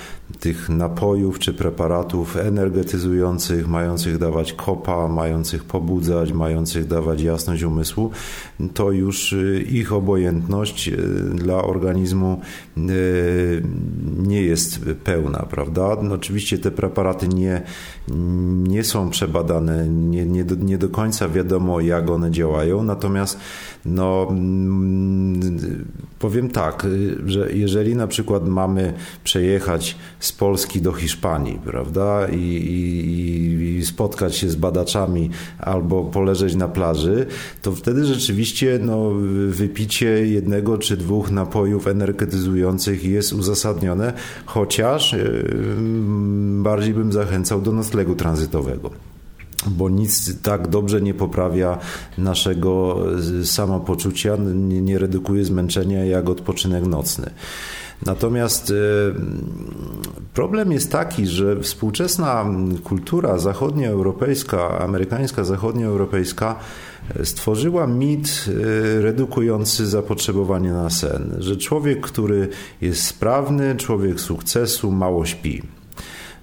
tych 0.40 0.68
napojów 0.68 1.38
czy 1.38 1.54
preparatów 1.54 2.36
energetyzujących, 2.36 3.68
mających 3.68 4.18
dawać 4.18 4.52
kopa, 4.52 5.08
mających 5.08 5.64
pobudzać, 5.64 6.32
mających 6.32 6.86
dawać 6.86 7.22
jasność 7.22 7.62
umysłu, 7.62 8.10
to 8.74 8.90
już 8.90 9.34
ich 9.60 9.92
obojętność 9.92 10.90
dla 11.34 11.64
organizmu 11.64 12.40
nie 14.16 14.42
jest 14.42 14.80
pełna, 15.04 15.46
prawda? 15.50 15.96
No 16.02 16.14
oczywiście 16.14 16.58
te 16.58 16.70
preparaty 16.70 17.28
nie, 17.28 17.62
nie 18.68 18.84
są 18.84 19.10
przebadane, 19.10 19.88
nie, 19.88 20.26
nie, 20.26 20.44
do, 20.44 20.54
nie 20.54 20.78
do 20.78 20.88
końca 20.88 21.28
wiadomo, 21.28 21.80
jak 21.80 22.10
one 22.10 22.30
działają, 22.30 22.82
natomiast 22.82 23.38
no, 23.84 24.26
mm, 24.30 25.84
powiem 26.18 26.50
tak, 26.50 26.86
że 27.26 27.52
jeżeli 27.52 27.96
na 27.96 28.06
przykład 28.06 28.48
mamy 28.48 28.92
przejechać 29.24 29.96
z 30.20 30.32
Polski 30.32 30.82
do 30.82 30.92
Hiszpanii, 30.92 31.58
prawda, 31.64 32.28
i, 32.28 32.36
i, 32.36 33.78
i 33.78 33.86
spotkać 33.86 34.36
się 34.36 34.50
z 34.50 34.56
badaczami 34.56 35.30
albo 35.58 36.04
poleżeć 36.04 36.54
na 36.54 36.68
plaży, 36.68 37.26
to 37.62 37.72
wtedy 37.72 38.04
rzeczywiście 38.04 38.78
no, 38.82 39.10
wypicie 39.48 40.06
jednego 40.26 40.78
czy 40.78 40.96
dwóch 40.96 41.30
napojów 41.30 41.86
energetyzujących 41.86 42.65
jest 43.02 43.32
uzasadnione, 43.32 44.12
chociaż 44.46 45.12
yy, 45.12 45.56
bardziej 46.62 46.94
bym 46.94 47.12
zachęcał 47.12 47.60
do 47.60 47.72
noclegu 47.72 48.14
tranzytowego 48.14 48.90
bo 49.70 49.88
nic 49.88 50.42
tak 50.42 50.68
dobrze 50.68 51.00
nie 51.00 51.14
poprawia 51.14 51.78
naszego 52.18 53.02
samopoczucia, 53.44 54.36
nie, 54.54 54.82
nie 54.82 54.98
redukuje 54.98 55.44
zmęczenia 55.44 56.04
jak 56.04 56.28
odpoczynek 56.28 56.86
nocny. 56.86 57.30
Natomiast 58.06 58.70
e, 58.70 58.74
problem 60.34 60.72
jest 60.72 60.92
taki, 60.92 61.26
że 61.26 61.60
współczesna 61.60 62.46
kultura 62.84 63.38
zachodnioeuropejska, 63.38 64.78
amerykańska 64.78 65.44
zachodnioeuropejska 65.44 66.58
e, 67.14 67.26
stworzyła 67.26 67.86
mit 67.86 68.44
e, 68.48 69.00
redukujący 69.00 69.86
zapotrzebowanie 69.86 70.72
na 70.72 70.90
sen, 70.90 71.36
że 71.38 71.56
człowiek, 71.56 72.00
który 72.00 72.48
jest 72.80 73.04
sprawny, 73.04 73.76
człowiek 73.76 74.20
sukcesu, 74.20 74.92
mało 74.92 75.26
śpi 75.26 75.62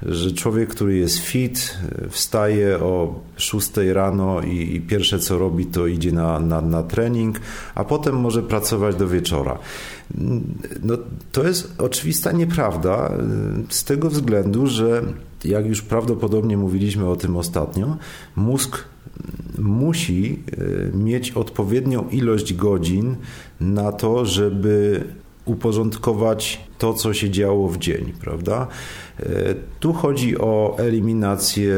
że 0.06 0.32
człowiek, 0.32 0.70
który 0.70 0.98
jest 0.98 1.18
fit, 1.18 1.78
wstaje 2.10 2.80
o 2.80 3.20
6 3.38 3.70
rano 3.94 4.42
i, 4.42 4.76
i 4.76 4.82
pierwsze 4.82 5.20
co 5.20 5.38
robi, 5.38 5.66
to 5.66 5.88
idzie 5.88 6.12
na, 6.12 6.40
na, 6.40 6.62
na, 6.62 6.84
trening, 6.84 7.40
a 7.76 7.84
potem 7.84 8.20
może 8.20 8.44
pracować 8.44 8.96
do 8.96 9.08
wieczora. 9.08 9.60
No, 10.84 10.98
to 11.32 11.48
jest 11.48 11.82
oczywista 11.82 12.32
nieprawda 12.32 13.12
z 13.70 13.84
tego 13.84 14.10
względu, 14.10 14.68
że 14.68 15.04
jak 15.46 15.66
już 15.66 15.82
prawdopodobnie 15.82 16.58
mówiliśmy 16.58 17.10
o 17.10 17.16
tym 17.16 17.38
ostatnio, 17.38 17.98
mózg 18.36 18.84
musi 19.58 20.44
e, 20.94 20.98
mieć 20.98 21.32
odpowiednią 21.32 22.10
ilość 22.10 22.54
godzin 22.54 23.16
na 23.60 23.92
to, 23.92 24.26
żeby 24.26 25.04
uporządkować 25.46 26.68
to, 26.84 26.94
co 26.94 27.14
się 27.14 27.30
działo 27.30 27.70
w 27.70 27.78
dzień, 27.78 28.14
prawda? 28.22 28.68
E, 29.20 29.26
tu 29.80 29.94
chodzi 29.94 30.38
o 30.38 30.76
eliminację 30.78 31.76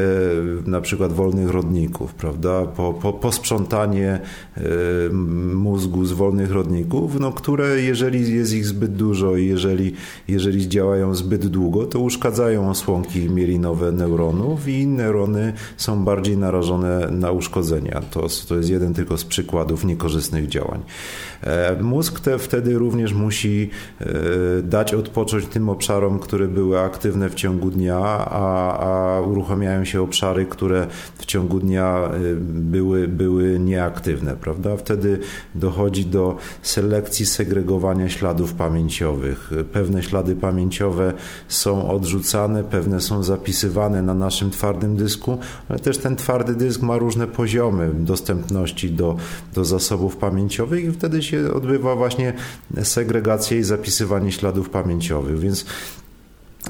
na 0.66 0.80
przykład 0.80 1.12
wolnych 1.12 1.50
rodników, 1.50 2.14
prawda? 2.14 2.64
Po, 2.64 2.92
po, 2.92 3.12
posprzątanie 3.12 4.20
e, 4.56 4.60
mózgu 5.54 6.04
z 6.04 6.12
wolnych 6.12 6.52
rodników, 6.52 7.20
no, 7.20 7.32
które 7.32 7.82
jeżeli 7.82 8.34
jest 8.34 8.52
ich 8.52 8.66
zbyt 8.66 8.92
dużo 8.92 9.36
i 9.36 9.46
jeżeli, 9.46 9.92
jeżeli 10.28 10.68
działają 10.68 11.14
zbyt 11.14 11.46
długo, 11.46 11.86
to 11.86 12.00
uszkadzają 12.00 12.70
osłonki 12.70 13.30
mielinowe 13.30 13.92
neuronów 13.92 14.68
i 14.68 14.86
neurony 14.86 15.52
są 15.76 16.04
bardziej 16.04 16.36
narażone 16.36 17.10
na 17.10 17.30
uszkodzenia. 17.30 18.00
To, 18.10 18.26
to 18.48 18.56
jest 18.56 18.70
jeden 18.70 18.94
tylko 18.94 19.18
z 19.18 19.24
przykładów 19.24 19.84
niekorzystnych 19.84 20.48
działań. 20.48 20.82
E, 21.42 21.82
mózg 21.82 22.20
te 22.20 22.38
wtedy 22.38 22.78
również 22.78 23.12
musi 23.12 23.70
dać 24.62 24.94
odpocząć 24.98 25.46
tym 25.46 25.68
obszarom, 25.68 26.18
które 26.18 26.48
były 26.48 26.80
aktywne 26.80 27.30
w 27.30 27.34
ciągu 27.34 27.70
dnia, 27.70 27.98
a, 27.98 28.78
a 28.78 29.20
uruchamiają 29.20 29.84
się 29.84 30.02
obszary, 30.02 30.46
które 30.46 30.86
w 31.18 31.26
ciągu 31.26 31.60
dnia 31.60 32.10
y, 32.14 32.36
były, 32.40 33.08
były 33.08 33.58
nieaktywne, 33.58 34.36
prawda? 34.36 34.76
Wtedy 34.76 35.18
dochodzi 35.54 36.06
do 36.06 36.36
selekcji, 36.62 37.26
segregowania 37.26 38.08
śladów 38.08 38.54
pamięciowych. 38.54 39.50
Pewne 39.72 40.02
ślady 40.02 40.36
pamięciowe 40.36 41.12
są 41.48 41.90
odrzucane, 41.90 42.64
pewne 42.64 43.00
są 43.00 43.22
zapisywane 43.22 44.02
na 44.02 44.14
naszym 44.14 44.50
twardym 44.50 44.96
dysku, 44.96 45.38
ale 45.68 45.78
też 45.78 45.98
ten 45.98 46.16
twardy 46.16 46.54
dysk 46.54 46.82
ma 46.82 46.98
różne 46.98 47.26
poziomy 47.26 47.90
dostępności 47.94 48.90
do, 48.90 49.16
do 49.54 49.64
zasobów 49.64 50.16
pamięciowych 50.16 50.84
i 50.84 50.92
wtedy 50.92 51.22
się 51.22 51.52
odbywa 51.54 51.96
właśnie 51.96 52.32
segregacja 52.82 53.56
i 53.56 53.62
zapisywanie 53.62 54.32
śladów 54.32 54.70
pamięciowych. 54.70 54.85
Więc 55.38 55.64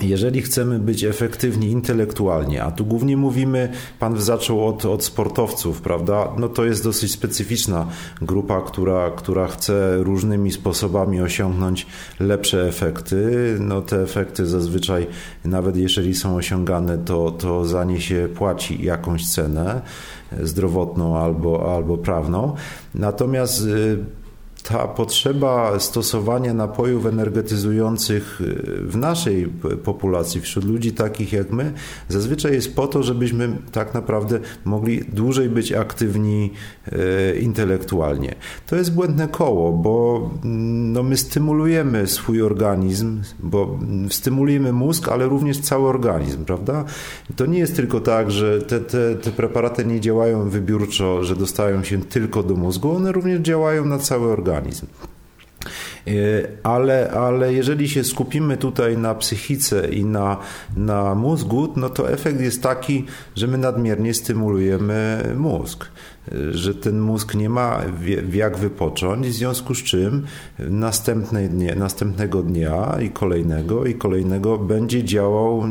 jeżeli 0.02 0.42
chcemy 0.42 0.78
być 0.78 1.04
efektywni 1.04 1.70
intelektualnie, 1.70 2.62
a 2.62 2.70
tu 2.70 2.84
głównie 2.84 3.16
mówimy, 3.16 3.72
pan 3.98 4.20
zaczął 4.20 4.68
od, 4.68 4.84
od 4.84 5.04
sportowców, 5.04 5.80
prawda? 5.80 6.32
No 6.38 6.48
to 6.48 6.64
jest 6.64 6.84
dosyć 6.84 7.12
specyficzna 7.12 7.86
grupa, 8.22 8.60
która, 8.60 9.10
która 9.10 9.46
chce 9.46 9.96
różnymi 9.96 10.52
sposobami 10.52 11.20
osiągnąć 11.20 11.86
lepsze 12.20 12.68
efekty. 12.68 13.56
No 13.60 13.82
te 13.82 14.02
efekty 14.02 14.46
zazwyczaj, 14.46 15.06
nawet 15.44 15.76
jeżeli 15.76 16.14
są 16.14 16.36
osiągane, 16.36 16.98
to, 16.98 17.30
to 17.30 17.64
za 17.64 17.84
nie 17.84 18.00
się 18.00 18.28
płaci 18.34 18.84
jakąś 18.84 19.26
cenę 19.26 19.82
zdrowotną 20.42 21.18
albo, 21.18 21.74
albo 21.76 21.98
prawną. 21.98 22.54
Natomiast 22.94 23.62
y, 23.62 23.98
ta 24.68 24.88
potrzeba 24.88 25.80
stosowania 25.80 26.54
napojów 26.54 27.06
energetyzujących 27.06 28.40
y, 28.40 28.44
w 28.80 28.96
naszej 28.96 29.46
populacji, 29.84 30.40
wśród 30.40 30.64
ludzi 30.64 30.92
takich 30.92 31.32
jak 31.32 31.50
my, 31.50 31.72
zazwyczaj 32.08 32.52
jest 32.52 32.76
po 32.76 32.86
to, 32.86 33.02
żebyśmy 33.02 33.56
tak 33.72 33.94
naprawdę 33.94 34.40
mogli 34.64 35.04
dłużej 35.04 35.48
być 35.48 35.72
aktywni 35.72 36.50
y, 36.88 37.38
intelektualnie. 37.40 38.34
To 38.66 38.76
jest 38.76 38.94
błędne 38.94 39.28
koło, 39.28 39.72
bo 39.72 40.30
mm, 40.44 40.92
no, 40.92 41.02
my 41.02 41.16
stymulujemy 41.16 42.06
swój 42.06 42.42
organizm, 42.42 43.22
bo 43.38 43.78
stymulujemy 44.10 44.72
mózg, 44.72 45.08
ale 45.08 45.26
również 45.26 45.58
cały 45.58 45.88
organizm, 45.88 46.44
prawda? 46.44 46.84
To 47.36 47.46
nie 47.46 47.58
jest 47.58 47.76
tylko 47.76 48.00
tak, 48.00 48.30
że 48.30 48.62
te, 48.62 48.80
te, 48.80 49.14
te 49.14 49.30
preparaty 49.30 49.84
nie 49.84 50.00
działają 50.00 50.48
wybiórczo, 50.48 51.24
że 51.24 51.36
dostają 51.36 51.84
się 51.84 52.00
tylko 52.00 52.42
do 52.42 52.54
mózgu, 52.54 52.96
one 52.96 53.12
również 53.12 53.40
działają 53.40 53.84
na 53.84 53.98
cały 53.98 54.32
organizm 54.32 54.55
organizm. 54.56 54.88
E, 56.06 56.12
ale, 56.62 57.10
ale 57.10 57.54
jeżeli 57.54 57.88
się 57.88 58.04
skupimy 58.04 58.56
tutaj 58.56 58.98
na 58.98 59.14
psychice 59.14 59.88
i 59.88 60.04
na, 60.04 60.36
na 60.76 61.14
mózgu, 61.14 61.72
no 61.76 61.88
to 61.88 62.10
efekt 62.10 62.40
jest 62.40 62.62
taki, 62.62 63.04
że 63.36 63.46
my 63.46 63.58
nadmiernie 63.58 64.14
stymulujemy 64.14 65.24
mózg 65.36 65.86
że 66.50 66.74
ten 66.74 67.00
mózg 67.00 67.34
nie 67.34 67.48
ma 67.50 67.82
jak 68.32 68.58
wypocząć, 68.58 69.26
w 69.26 69.32
związku 69.32 69.74
z 69.74 69.82
czym 69.82 70.26
następnej 70.58 71.48
dnie, 71.48 71.74
następnego 71.74 72.42
dnia 72.42 72.98
i 73.02 73.10
kolejnego 73.10 73.86
i 73.86 73.94
kolejnego 73.94 74.58
będzie 74.58 75.04
działał 75.04 75.64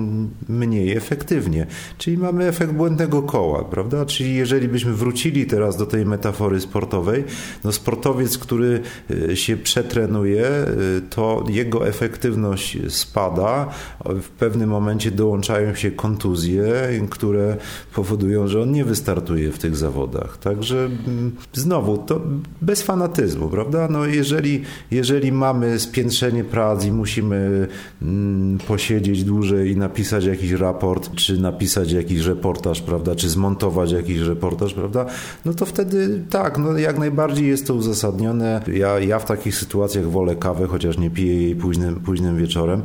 mniej 0.49 0.97
efektywnie. 0.97 1.67
Czyli 1.97 2.17
mamy 2.17 2.47
efekt 2.47 2.73
błędnego 2.73 3.21
koła, 3.21 3.63
prawda? 3.63 4.05
Czyli 4.05 4.35
jeżeli 4.35 4.67
byśmy 4.67 4.93
wrócili 4.93 5.45
teraz 5.45 5.77
do 5.77 5.85
tej 5.85 6.05
metafory 6.05 6.61
sportowej, 6.61 7.23
no 7.63 7.71
sportowiec, 7.71 8.37
który 8.37 8.81
y, 9.11 9.35
się 9.35 9.57
przetrenuje, 9.57 10.25
y, 10.34 11.01
to 11.10 11.44
jego 11.50 11.88
efektywność 11.88 12.77
spada, 12.88 13.70
w 14.05 14.29
pewnym 14.29 14.70
momencie 14.70 15.12
dołączają 15.12 15.75
się 15.75 15.91
kontuzje, 15.91 16.65
które 17.10 17.58
powodują, 17.96 18.48
że 18.48 18.62
on 18.62 18.72
nie 18.72 18.86
wystartuje 18.86 19.51
w 19.51 19.58
tych 19.58 19.75
zawodach. 19.77 20.38
Także 20.38 20.89
mm, 21.08 21.36
znowu, 21.53 21.98
to 21.98 22.22
bez 22.62 22.82
fanatyzmu, 22.82 23.50
prawda? 23.50 23.88
No 23.88 24.05
jeżeli, 24.05 24.62
jeżeli 24.91 25.32
mamy 25.32 25.79
spiętrzenie 25.79 26.44
prac 26.44 26.86
i 26.86 26.91
musimy 26.91 27.67
mm, 28.01 28.58
posiedzieć 28.67 29.24
dłużej 29.24 29.72
i 29.72 29.77
napisać 29.77 30.25
jakiś 30.25 30.51
raport, 30.51 31.15
czy 31.15 31.41
napisać 31.41 31.91
jakiś 31.91 32.22
reportaż, 32.22 32.82
prawda, 32.82 33.15
czy 33.15 33.29
zmontować 33.29 33.91
jakiś 33.91 34.20
reportaż, 34.20 34.74
prawda, 34.74 35.05
no 35.46 35.53
to 35.53 35.65
wtedy 35.65 36.24
tak, 36.29 36.58
no 36.58 36.77
jak 36.77 37.00
najbardziej 37.00 37.48
jest 37.48 37.67
to 37.67 37.74
uzasadnione. 37.74 38.62
Ja, 38.74 39.00
ja 39.00 39.20
w 39.20 39.25
takich 39.25 39.55
sytuacjach 39.55 40.12
wolę 40.15 40.36
kawę, 40.36 40.67
chociaż 40.67 40.98
nie 40.98 41.10
piję 41.10 41.41
jej 41.41 41.55
późnym, 41.55 41.95
późnym 41.95 42.38
wieczorem, 42.38 42.81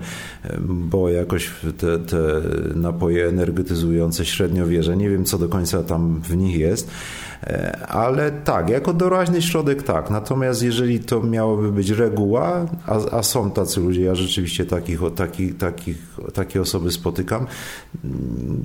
bo 0.68 1.08
jakoś 1.08 1.50
te, 1.78 1.98
te 1.98 2.18
napoje 2.74 3.28
energetyzujące 3.28 4.24
średnio 4.24 4.66
wierzę. 4.66 4.96
Nie 4.96 5.10
wiem, 5.10 5.24
co 5.24 5.38
do 5.38 5.48
końca 5.48 5.82
tam 5.82 6.20
w 6.20 6.36
nich 6.36 6.56
jest. 6.58 6.90
E, 7.42 7.86
ale 7.88 8.30
tak, 8.30 8.68
jako 8.68 8.92
doraźny 8.92 9.42
środek 9.42 9.82
tak. 9.82 10.10
Natomiast 10.10 10.62
jeżeli 10.62 11.00
to 11.00 11.22
miałoby 11.22 11.72
być 11.72 11.90
reguła, 11.90 12.66
a, 12.86 13.16
a 13.18 13.22
są 13.22 13.50
tacy 13.50 13.80
ludzie, 13.80 14.02
ja 14.02 14.14
rzeczywiście 14.14 14.66
takich, 14.66 15.00
takich, 15.16 15.56
takich, 15.56 16.16
takie 16.34 16.60
osoby 16.60 16.90
spotykam, 16.90 17.46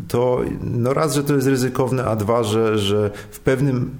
to 0.08 0.42
no 0.62 0.94
raz, 0.94 1.16
że 1.16 1.24
to 1.24 1.36
jest 1.36 1.48
ryzykowne, 1.48 2.06
a 2.06 2.16
dwa, 2.16 2.44
że, 2.44 2.78
że 2.78 3.12
w 3.32 3.40
pewnym 3.40 3.92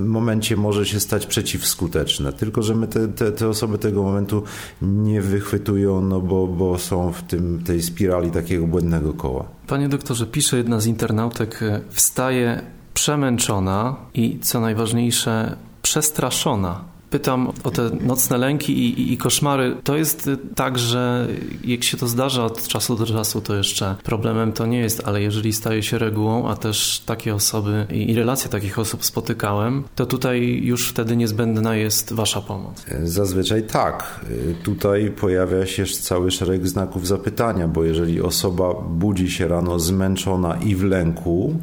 momencie 0.00 0.56
może 0.56 0.86
się 0.86 1.00
stać 1.00 1.26
przeciwskuteczne. 1.26 2.32
Tylko, 2.32 2.62
że 2.62 2.74
my 2.74 2.86
te, 2.86 3.08
te, 3.08 3.32
te 3.32 3.48
osoby 3.48 3.78
tego 3.78 4.02
momentu 4.02 4.42
nie 4.82 5.22
wychwytują, 5.22 6.00
no 6.00 6.20
bo, 6.20 6.46
bo 6.46 6.78
są 6.78 7.12
w 7.12 7.22
tym, 7.22 7.62
tej 7.66 7.82
spirali 7.82 8.30
takiego 8.30 8.66
błędnego 8.66 9.14
koła. 9.14 9.44
Panie 9.66 9.88
doktorze, 9.88 10.26
pisze 10.26 10.56
jedna 10.56 10.80
z 10.80 10.86
internautek, 10.86 11.60
wstaje 11.90 12.62
przemęczona 12.94 13.96
i 14.14 14.38
co 14.42 14.60
najważniejsze, 14.60 15.56
przestraszona 15.82 16.93
pytam 17.14 17.52
o 17.64 17.70
te 17.70 17.90
nocne 18.00 18.38
lęki 18.38 18.72
i, 18.78 19.00
i, 19.00 19.12
i, 19.12 19.16
koszmary. 19.16 19.76
To 19.84 19.96
jest 19.96 20.30
tak, 20.54 20.78
że 20.78 21.28
jak 21.64 21.84
się 21.84 21.96
to 21.96 22.08
zdarza 22.08 22.44
od 22.44 22.68
czasu 22.68 22.96
do 22.96 23.06
czasu, 23.06 23.40
to 23.40 23.56
jeszcze 23.56 23.96
problemem 24.04 24.52
to 24.52 24.66
nie 24.66 24.78
jest, 24.78 25.02
ale 25.04 25.22
jeżeli 25.22 25.52
staje 25.52 25.82
się 25.82 25.98
regułą, 25.98 26.48
a 26.48 26.56
też 26.56 27.02
takie 27.06 27.34
osoby 27.34 27.86
i, 27.90 28.10
i 28.10 28.14
relacje 28.14 28.50
takich 28.50 28.78
osób 28.78 29.04
spotykałem, 29.04 29.84
to 29.94 30.06
tutaj 30.06 30.60
już 30.64 30.88
wtedy 30.88 31.16
niezbędna 31.16 31.76
jest 31.76 32.12
Wasza 32.12 32.40
pomoc. 32.40 32.84
Zazwyczaj 33.02 33.62
tak. 33.62 34.20
Tutaj 34.62 35.10
pojawia 35.10 35.66
się 35.66 35.84
cały 35.86 36.30
szereg 36.30 36.68
znaków 36.68 37.06
zapytania, 37.06 37.68
bo 37.68 37.84
jeżeli 37.84 38.20
osoba 38.20 38.74
budzi 38.74 39.30
się 39.30 39.48
rano 39.48 39.78
zmęczona 39.78 40.56
i 40.56 40.74
w 40.74 40.84
lęku, 40.84 41.54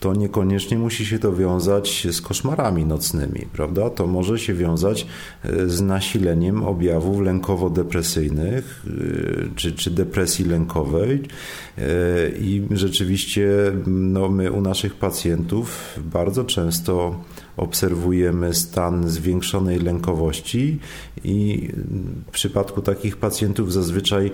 to 0.00 0.14
niekoniecznie 0.14 0.78
musi 0.78 1.06
się 1.06 1.18
to 1.18 1.32
wiązać 1.32 2.06
z 2.10 2.20
koszmarami 2.20 2.84
nocnymi, 2.84 3.46
prawda? 3.52 3.90
To 3.90 4.06
może 4.06 4.38
się 4.38 4.54
wiązać 4.54 5.06
e, 5.44 5.68
z 5.68 5.80
nasileniem 5.80 6.62
objawów 6.62 7.20
lękowo-depresyjnych 7.20 8.86
e, 8.86 9.56
czy, 9.56 9.72
czy 9.72 9.90
depresji 9.90 10.44
lękowej. 10.44 11.20
E, 11.78 11.82
I 12.40 12.66
rzeczywiście 12.70 13.48
no, 13.86 14.28
my 14.28 14.52
u 14.52 14.60
naszych 14.60 14.94
pacjentów 14.94 15.98
bardzo 16.12 16.44
często 16.44 17.24
obserwujemy 17.56 18.54
stan 18.54 19.08
zwiększonej 19.08 19.78
lękowości 19.78 20.78
i 21.24 21.68
w 22.26 22.30
przypadku 22.30 22.82
takich 22.82 23.16
pacjentów 23.16 23.72
zazwyczaj 23.72 24.30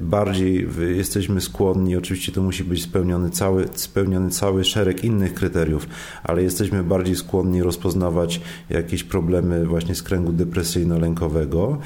bardziej 0.00 0.68
jesteśmy 0.96 1.40
skłonni, 1.40 1.96
oczywiście 1.96 2.32
to 2.32 2.42
musi 2.42 2.64
być 2.64 2.82
spełniony 2.82 3.30
cały, 3.30 3.68
spełniony 3.74 4.30
cały 4.30 4.64
szereg 4.74 5.04
innych 5.04 5.34
kryteriów, 5.34 5.88
ale 6.24 6.42
jesteśmy 6.42 6.84
bardziej 6.84 7.16
skłonni 7.16 7.62
rozpoznawać 7.62 8.40
jakieś 8.70 9.04
problemy 9.04 9.66
właśnie 9.66 9.94
z 9.94 10.02
kręgu 10.02 10.32
depresyjno-lękowego 10.32 11.78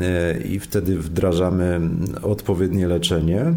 e, 0.00 0.40
i 0.40 0.60
wtedy 0.60 0.98
wdrażamy 0.98 1.80
odpowiednie 2.22 2.86
leczenie. 2.88 3.54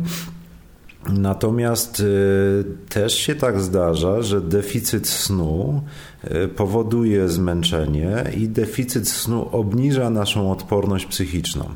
Natomiast 1.14 2.00
y, 2.00 2.66
też 2.90 3.18
się 3.18 3.36
tak 3.36 3.62
zdarza, 3.62 4.22
że 4.22 4.42
deficyt 4.42 5.08
snu 5.08 5.82
y, 6.24 6.48
powoduje 6.48 7.30
zmęczenie 7.30 8.24
i 8.38 8.48
deficyt 8.48 9.10
snu 9.10 9.50
obniża 9.52 10.10
naszą 10.10 10.52
odporność 10.52 11.06
psychiczną. 11.06 11.70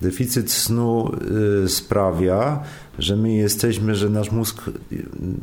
Deficyt 0.00 0.52
snu 0.52 1.10
sprawia, 1.66 2.62
że 2.98 3.16
my 3.16 3.32
jesteśmy, 3.32 3.94
że 3.94 4.10
nasz 4.10 4.32
mózg, 4.32 4.70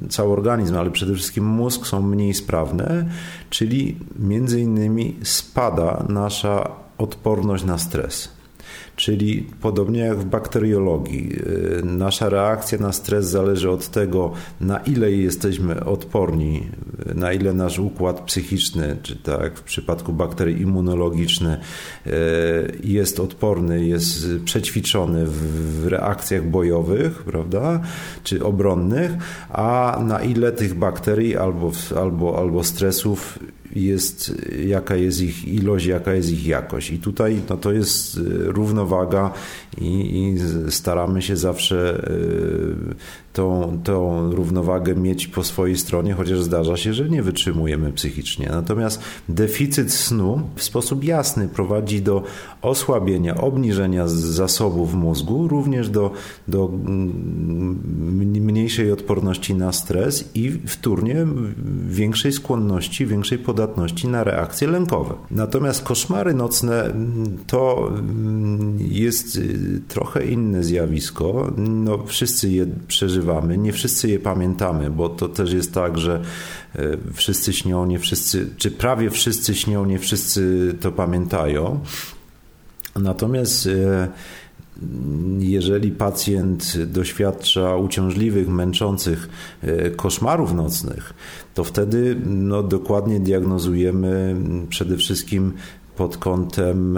cały 0.10 0.34
organizm, 0.34 0.76
ale 0.78 0.92
przede 0.92 1.14
wszystkim 1.14 1.46
mózg 1.46 1.86
są 1.86 2.02
mniej 2.02 2.34
sprawne, 2.34 3.06
czyli 3.50 3.98
między 4.20 4.62
innymi 4.62 5.16
spada 5.24 6.06
nasza 6.10 6.72
odporność 6.98 7.64
na 7.64 7.78
stres. 7.78 8.30
Czyli 9.04 9.48
podobnie 9.62 10.00
jak 10.00 10.18
w 10.18 10.26
bakteriologii, 10.26 11.30
y, 11.80 11.86
nasza 11.86 12.30
reakcja 12.30 12.78
na 12.78 12.92
stres 12.94 13.26
zależy 13.26 13.70
od 13.70 13.88
tego, 13.88 14.32
na 14.62 14.78
ile 14.78 15.12
jesteśmy 15.12 15.86
odporni, 15.86 16.64
na 17.16 17.34
ile 17.34 17.54
nasz 17.54 17.80
układ 17.80 18.22
psychiczny, 18.22 18.98
czy 19.02 19.16
tak 19.16 19.58
w 19.58 19.64
przypadku 19.64 20.14
bakterii 20.14 20.62
immunologiczny, 20.62 21.58
y, 22.08 22.12
jest 22.84 23.20
odporny, 23.20 23.86
jest 23.86 24.28
przećwiczony 24.46 25.26
w 25.26 25.88
reakcjach 25.88 26.50
bojowych, 26.50 27.24
prawda, 27.24 27.82
czy 28.24 28.46
obronnych, 28.46 29.12
a 29.50 30.00
na 30.08 30.22
ile 30.22 30.52
tych 30.52 30.74
bakterii 30.74 31.38
albo, 31.38 31.72
albo, 31.96 32.38
albo 32.38 32.64
stresów 32.64 33.40
jest, 33.76 34.34
jaka 34.66 34.96
jest 34.96 35.22
ich 35.22 35.48
ilość, 35.48 35.86
jaka 35.86 36.14
jest 36.14 36.32
ich 36.32 36.46
jakość. 36.46 36.92
I 36.92 37.00
tutaj 37.00 37.42
no, 37.50 37.58
to 37.58 37.72
jest 37.72 38.18
y, 38.18 38.22
równowaga 38.38 39.34
i, 39.82 40.18
i 40.18 40.72
staramy 40.72 41.22
się 41.22 41.38
zawsze 41.38 42.08
y, 42.12 43.24
tą, 43.34 43.80
tą 43.84 44.32
równowagę 44.32 44.96
mieć 44.96 45.28
po 45.28 45.44
swojej 45.44 45.78
stronie, 45.78 46.14
chociaż 46.14 46.42
zdarza 46.42 46.78
się, 46.78 46.94
że 46.94 47.10
nie 47.10 47.24
wytrzymujemy 47.24 47.92
psychicznie. 47.92 48.50
Natomiast 48.52 49.02
deficyt 49.30 49.94
snu 49.94 50.42
w 50.56 50.64
sposób 50.64 51.04
jasny 51.04 51.48
prowadzi 51.48 52.02
do 52.02 52.24
osłabienia, 52.62 53.36
obniżenia 53.42 54.08
zasobów 54.08 54.94
mózgu, 54.94 55.48
również 55.48 55.90
do, 55.90 56.12
do 56.48 56.66
mm, 56.66 57.80
mniejszej 58.42 58.92
odporności 58.92 59.56
na 59.56 59.72
stres 59.72 60.30
i 60.34 60.52
wtórnie 60.68 61.26
większej 61.88 62.32
skłonności, 62.32 63.06
większej 63.06 63.38
podatności 63.38 64.08
na 64.08 64.24
reakcje 64.24 64.68
lękowe. 64.68 65.14
Natomiast 65.32 65.84
koszmary 65.84 66.34
nocne 66.34 66.94
to 67.48 67.90
mm, 67.90 68.78
jest 68.80 69.40
trochę 69.88 70.26
inne 70.26 70.64
zjawisko. 70.64 71.54
No, 71.58 72.06
wszyscy 72.06 72.50
je 72.50 72.66
przeżywamy. 72.88 73.58
Nie 73.58 73.74
wszyscy 73.74 74.10
je 74.10 74.20
pamiętamy, 74.20 74.90
bo 74.90 75.10
to 75.10 75.30
też 75.30 75.54
jest 75.54 75.74
tak, 75.74 75.98
że 75.98 76.22
e, 76.76 76.98
wszyscy 77.14 77.54
śnią, 77.54 77.86
nie 77.86 78.00
wszyscy, 78.00 78.50
czy 78.58 78.72
prawie 78.72 79.10
wszyscy 79.10 79.56
śnią, 79.56 79.86
nie 79.86 80.00
wszyscy 80.00 80.74
to 80.82 80.92
pamiętają. 80.92 81.80
Natomiast 82.96 83.68
e, 83.68 84.08
jeżeli 85.40 85.92
pacjent 85.92 86.78
doświadcza 86.86 87.76
uciążliwych, 87.76 88.48
męczących 88.48 89.30
e, 89.62 89.90
koszmarów 89.90 90.54
nocnych, 90.54 91.14
to 91.54 91.64
wtedy 91.64 92.22
no, 92.26 92.64
dokładnie 92.64 93.20
diagnozujemy 93.20 94.36
przede 94.70 94.98
wszystkim 94.98 95.54
pod 95.96 96.18
kątem 96.18 96.98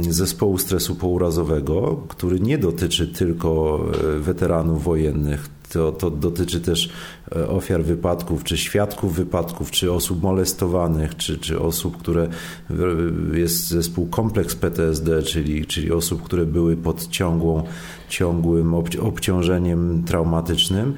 zespołu 0.00 0.58
stresu 0.58 0.94
pourazowego, 0.94 2.02
który 2.08 2.40
nie 2.40 2.58
dotyczy 2.58 3.08
tylko 3.08 3.80
e, 4.16 4.18
weteranów 4.18 4.84
wojennych, 4.84 5.48
to, 5.72 5.92
to 5.92 6.10
dotyczy 6.10 6.60
też 6.60 6.90
e, 7.36 7.48
ofiar 7.48 7.82
wypadków, 7.82 8.44
czy 8.44 8.58
świadków 8.58 9.16
wypadków, 9.16 9.70
czy 9.70 9.92
osób 9.92 10.22
molestowanych, 10.22 11.16
czy, 11.16 11.38
czy 11.38 11.60
osób, 11.60 11.96
które 11.96 12.28
jest 13.32 13.68
zespół 13.68 14.06
kompleks 14.06 14.54
PTSD, 14.54 15.22
czyli, 15.22 15.66
czyli 15.66 15.92
osób, 15.92 16.22
które 16.22 16.46
były 16.46 16.76
pod 16.76 17.08
ciągłą, 17.08 17.62
ciągłym 18.08 18.74
obciążeniem 19.00 20.02
traumatycznym. 20.04 20.94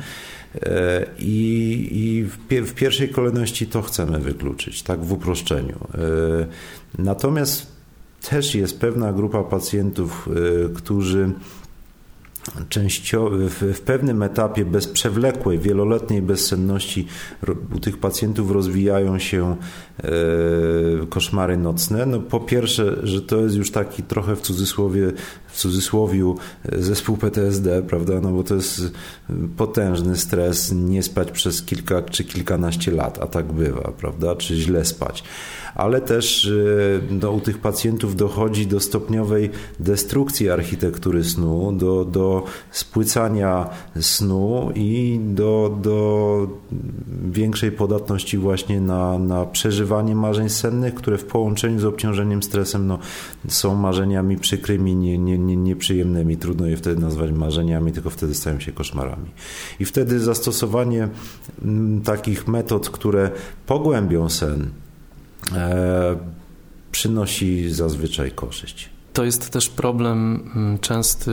E, 0.63 1.07
I, 1.19 1.89
i 1.91 2.25
w, 2.25 2.37
w 2.71 2.75
pierwszej 2.75 3.09
kolejności 3.09 3.67
to 3.67 3.83
chcemy 3.83 4.19
wykluczyć, 4.19 4.83
tak 4.83 5.05
w 5.05 5.13
uproszczeniu. 5.13 5.79
Natomiast 6.99 7.80
też 8.29 8.55
jest 8.55 8.81
pewna 8.81 9.13
grupa 9.13 9.43
pacjentów, 9.43 10.29
y, 10.67 10.75
którzy 10.75 11.33
częściowo, 12.69 13.31
w, 13.31 13.81
pewnym 13.81 14.23
etapie 14.23 14.65
bez 14.65 14.89
przewlekłej, 14.89 15.59
wieloletniej 15.59 16.23
bezsenności 16.23 17.07
u 17.75 17.79
tych 17.79 17.99
pacjentów 17.99 18.51
rozwijają 18.51 19.19
się 19.19 19.57
e, 19.99 20.11
koszmary 21.09 21.57
nocne. 21.57 22.07
No 22.07 22.21
po 22.21 22.41
pierwsze, 22.41 22.97
że 23.03 23.23
to 23.23 23.37
jest 23.37 23.57
już 23.57 23.71
taki 23.71 24.03
trochę 24.03 24.37
w 24.37 24.41
cudzysłowie, 24.41 25.13
w 25.47 25.50
cudzysłowiu 25.61 26.37
e, 26.73 26.83
zespół 26.83 27.17
PTSD, 27.17 27.83
prawda, 27.83 28.21
no 28.23 28.33
bo 28.33 28.45
to 28.45 28.55
jest 28.55 28.93
potężny 29.57 30.17
stres, 30.17 30.73
nie 30.73 31.03
spać 31.03 31.31
przez 31.31 31.63
kilka 31.63 32.03
czy 32.03 32.25
kilkanaście 32.25 32.91
lat, 32.93 33.19
a 33.23 33.27
tak 33.27 33.53
bywa, 33.53 33.93
prawda, 33.99 34.37
czy 34.37 34.57
źle 34.57 34.85
spać. 34.85 35.25
Ale 35.75 36.01
też 36.01 36.45
y, 36.45 37.01
no, 37.11 37.31
u 37.31 37.41
tych 37.41 37.59
pacjentów 37.59 38.17
dochodzi 38.17 38.67
do 38.67 38.81
stopniowej 38.81 39.51
destrukcji 39.81 40.51
architektury 40.51 41.25
snu, 41.25 41.73
do, 41.73 42.05
do 42.05 42.45
spłycania 42.71 43.69
snu 44.01 44.71
i 44.75 45.21
do, 45.23 45.79
do 45.83 46.47
większej 47.31 47.73
podatności 47.73 48.39
właśnie 48.39 48.81
na, 48.81 49.19
na 49.19 49.47
przeżywanie 49.47 50.15
marzeń 50.15 50.49
sennych, 50.49 50.95
które 50.95 51.19
w 51.19 51.25
połączeniu 51.25 51.81
z 51.81 51.85
obciążeniem 51.85 52.43
stresem 52.43 52.87
no, 52.87 52.99
są 53.49 53.75
marzeniami 53.75 54.37
przykrymi, 54.37 54.97
nie, 54.97 55.19
nie, 55.19 55.39
nie, 55.51 55.57
nieprzyjemnymi. 55.57 56.37
Trudno 56.37 56.67
je 56.67 56.77
wtedy 56.77 57.01
nazwać 57.01 57.33
marzeniami, 57.33 57.93
tylko 57.93 58.11
wtedy 58.11 58.35
stają 58.35 58.61
się 58.61 58.73
koszmarami. 58.73 59.31
I 59.81 59.85
wtedy 59.85 60.21
zastosowanie 60.21 61.09
m, 61.65 62.01
takich 62.05 62.49
metod, 62.49 62.91
które 62.91 63.31
pogłębią 63.67 64.29
sen, 64.29 64.71
E, 65.57 66.17
przynosi 66.93 67.73
zazwyczaj 67.73 68.31
korzyść. 68.33 68.91
To 69.13 69.25
jest 69.25 69.51
też 69.51 69.69
problem 69.69 70.51
mm, 70.57 70.79
częsty 70.79 71.31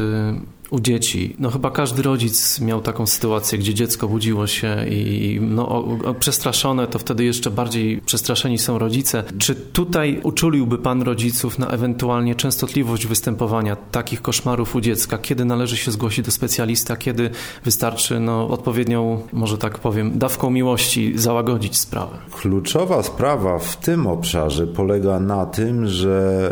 u 0.69 0.80
dzieci. 0.80 1.36
No 1.39 1.49
chyba 1.49 1.71
każdy 1.71 2.01
rodzic 2.01 2.62
miał 2.62 2.82
taką 2.82 3.08
sytuację, 3.08 3.58
gdzie 3.58 3.73
dziecko 3.73 4.08
budziło 4.08 4.47
się 4.47 4.86
i 4.89 5.39
no, 5.41 5.69
o, 5.69 5.97
o, 6.06 6.13
przestraszone, 6.13 6.88
to 6.88 6.99
wtedy 6.99 7.23
jeszcze 7.23 7.51
bardziej 7.51 8.01
przestraszeni 8.06 8.58
są 8.58 8.80
rodzice. 8.80 9.23
Czy 9.38 9.56
tutaj 9.56 10.19
uczuliłby 10.23 10.77
Pan 10.77 11.01
rodziców 11.01 11.60
na 11.60 11.67
ewentualnie 11.67 12.36
częstotliwość 12.36 13.08
występowania 13.08 13.75
takich 13.75 14.21
koszmarów 14.21 14.75
u 14.75 14.82
dziecka? 14.82 15.17
Kiedy 15.17 15.45
należy 15.45 15.77
się 15.77 15.91
zgłosić 15.91 16.25
do 16.25 16.32
specjalista? 16.32 16.97
Kiedy 16.97 17.30
wystarczy 17.63 18.19
no, 18.19 18.47
odpowiednią, 18.49 19.21
może 19.34 19.58
tak 19.58 19.80
powiem, 19.80 20.19
dawką 20.19 20.49
miłości 20.49 21.13
załagodzić 21.15 21.77
sprawę? 21.77 22.17
Kluczowa 22.41 23.03
sprawa 23.03 23.60
w 23.60 23.77
tym 23.77 24.08
obszarze 24.08 24.67
polega 24.67 25.19
na 25.19 25.45
tym, 25.45 25.88
że 25.88 26.49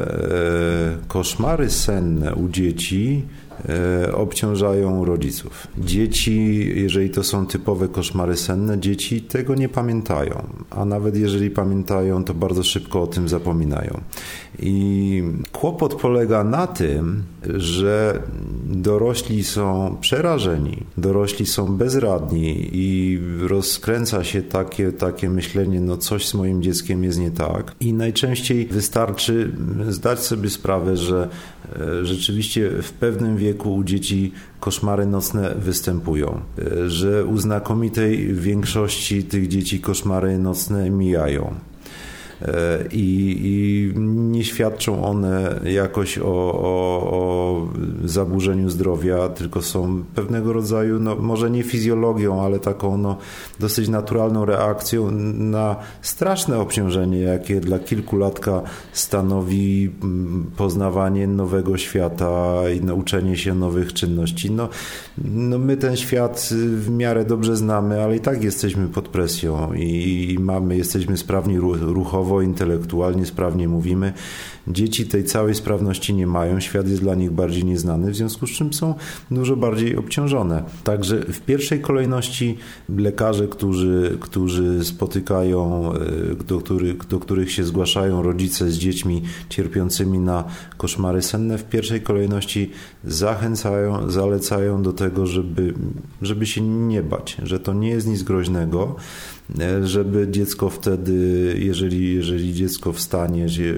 e, 1.02 1.08
koszmary 1.08 1.70
senne 1.70 2.36
u 2.36 2.50
dzieci 2.50 3.26
obciążają 4.14 5.06
rodziców. 5.06 5.68
Dzieci, 5.78 6.56
jeżeli 6.76 7.10
to 7.10 7.24
są 7.24 7.46
typowe 7.46 7.88
koszmary 7.88 8.38
senne, 8.38 8.80
dzieci 8.80 9.22
tego 9.22 9.56
nie 9.56 9.70
pamiętają, 9.70 10.48
a 10.70 10.86
nawet 10.86 11.16
jeżeli 11.16 11.50
pamiętają, 11.50 12.24
to 12.24 12.34
bardzo 12.34 12.64
szybko 12.64 13.02
o 13.02 13.08
tym 13.08 13.30
zapominają. 13.30 14.02
I 14.60 15.24
kłopot 15.52 15.96
polega 15.96 16.44
na 16.44 16.68
tym, 16.68 17.24
że 17.54 18.22
dorośli 18.66 19.44
są 19.44 19.98
przerażeni, 20.02 20.84
dorośli 20.98 21.46
są 21.46 21.78
bezradni 21.78 22.70
i 22.74 23.20
rozkręca 23.42 24.24
się 24.24 24.42
takie, 24.42 24.92
takie 24.92 25.30
myślenie, 25.30 25.82
no 25.82 25.98
coś 25.98 26.28
z 26.28 26.34
moim 26.34 26.62
dzieckiem 26.62 27.04
jest 27.04 27.20
nie 27.20 27.32
tak. 27.32 27.76
I 27.80 27.94
najczęściej 27.94 28.66
wystarczy 28.66 29.52
zdać 29.88 30.20
sobie 30.20 30.50
sprawę, 30.50 30.98
że 30.98 31.30
e, 31.76 32.06
rzeczywiście 32.06 32.70
w 32.82 32.92
pewnym 32.92 33.38
wieku 33.38 33.55
u 33.64 33.84
dzieci 33.84 34.32
koszmary 34.60 35.06
nocne 35.06 35.56
występują, 35.56 36.42
e, 36.60 36.90
że 36.90 37.26
u 37.26 37.38
znakomitej 37.38 38.34
większości 38.34 39.24
tych 39.24 39.48
dzieci 39.48 39.80
koszmary 39.80 40.38
nocne 40.38 40.90
mijają. 40.90 41.54
E, 42.42 42.84
i, 42.92 43.38
i 43.44 44.00
nie 44.00 44.44
świadczą 44.44 45.06
one 45.06 45.60
jakoś 45.64 46.18
o, 46.18 46.24
o, 46.26 47.10
o, 47.12 47.68
zaburzeniu 48.04 48.70
zdrowia, 48.70 49.30
tylko 49.30 49.62
są 49.62 50.04
pewnego 50.16 50.54
rodzaju, 50.54 51.00
no, 51.00 51.16
może 51.16 51.52
nie 51.52 51.64
fizjologią, 51.64 52.42
ale 52.42 52.60
taką 52.60 52.98
no, 52.98 53.18
dosyć 53.60 53.90
naturalną 53.90 54.46
reakcją 54.46 55.12
na 55.34 55.76
straszne 56.02 56.60
obciążenie, 56.60 57.20
jakie 57.20 57.60
dla 57.60 57.80
kilkulatka 57.80 58.62
stanowi 58.94 59.92
mm, 60.04 60.52
poznawanie 60.58 61.28
nowego 61.28 61.78
świata 61.78 62.62
i 62.70 62.82
nauczenie 62.82 63.38
się 63.38 63.56
nowych 63.56 63.94
czynności. 63.94 64.52
No, 64.52 64.70
no 65.18 65.58
my 65.58 65.78
ten 65.78 65.98
świat 65.98 66.50
w 66.76 66.90
miarę 66.90 67.26
dobrze 67.26 67.58
znamy, 67.58 68.04
ale 68.04 68.16
i 68.16 68.20
tak 68.20 68.44
jesteśmy 68.44 68.88
pod 68.88 69.08
presją 69.08 69.74
i, 69.74 70.34
i 70.34 70.40
mamy, 70.40 70.78
jesteśmy 70.78 71.18
sprawni 71.18 71.60
ruchowo, 71.82 72.25
intelektualnie 72.42 73.26
sprawnie 73.26 73.68
mówimy. 73.68 74.14
Dzieci 74.68 75.08
tej 75.08 75.24
całej 75.24 75.56
sprawności 75.56 76.14
nie 76.14 76.28
mają, 76.28 76.60
świat 76.60 76.88
jest 76.88 77.02
dla 77.02 77.16
nich 77.16 77.32
bardziej 77.32 77.66
nieznany, 77.66 78.12
w 78.12 78.16
związku 78.16 78.48
z 78.48 78.50
czym 78.50 78.74
są 78.74 78.94
dużo 79.32 79.56
bardziej 79.56 79.96
obciążone. 79.98 80.64
Także 80.84 81.20
w 81.20 81.42
pierwszej 81.42 81.82
kolejności 81.82 82.58
lekarze, 82.90 83.48
którzy, 83.48 84.18
którzy 84.20 84.86
spotykają, 84.86 85.92
e, 85.94 86.44
do 86.48 86.60
których, 86.60 86.98
do 87.08 87.20
których 87.20 87.52
się 87.52 87.64
zgłaszają 87.64 88.22
rodzice 88.22 88.72
z 88.72 88.78
dziećmi 88.78 89.24
cierpiącymi 89.50 90.20
na 90.20 90.44
koszmary 90.78 91.22
senne, 91.22 91.58
w 91.58 91.64
pierwszej 91.64 92.02
kolejności 92.02 92.72
zachęcają, 93.04 94.12
zalecają 94.12 94.84
do 94.84 94.94
tego, 94.94 95.28
żeby, 95.28 95.74
żeby 96.22 96.46
się 96.46 96.62
nie 96.62 97.04
bać, 97.04 97.38
że 97.44 97.60
to 97.60 97.74
nie 97.74 97.90
jest 97.90 98.08
nic 98.08 98.24
groźnego, 98.24 98.96
żeby 99.84 100.28
dziecko 100.32 100.70
wtedy, 100.70 101.14
jeżeli, 101.60 102.16
jeżeli 102.16 102.54
dziecko 102.54 102.94
wstanie, 102.94 103.50
się 103.50 103.76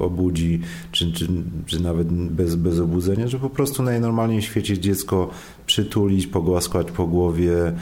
obudzi, 0.00 0.60
czy, 0.92 1.12
czy, 1.12 1.28
czy 1.66 1.82
nawet 1.82 2.08
bez, 2.12 2.54
bez 2.54 2.78
obudzenia, 2.78 3.28
że 3.28 3.38
po 3.38 3.50
prostu 3.50 3.82
najnormalniej 3.82 4.40
w 4.40 4.44
świecie 4.44 4.78
dziecko 4.78 5.30
przytulić, 5.66 6.26
pogłaskać 6.26 6.90
po 6.90 7.06
głowie, 7.06 7.56
e, 7.66 7.74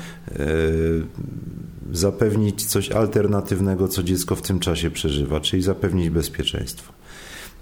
zapewnić 1.92 2.64
coś 2.64 2.90
alternatywnego, 2.90 3.88
co 3.88 4.02
dziecko 4.02 4.36
w 4.36 4.42
tym 4.42 4.58
czasie 4.60 4.90
przeżywa, 4.90 5.40
czyli 5.40 5.62
zapewnić 5.62 6.10
bezpieczeństwo 6.10 6.92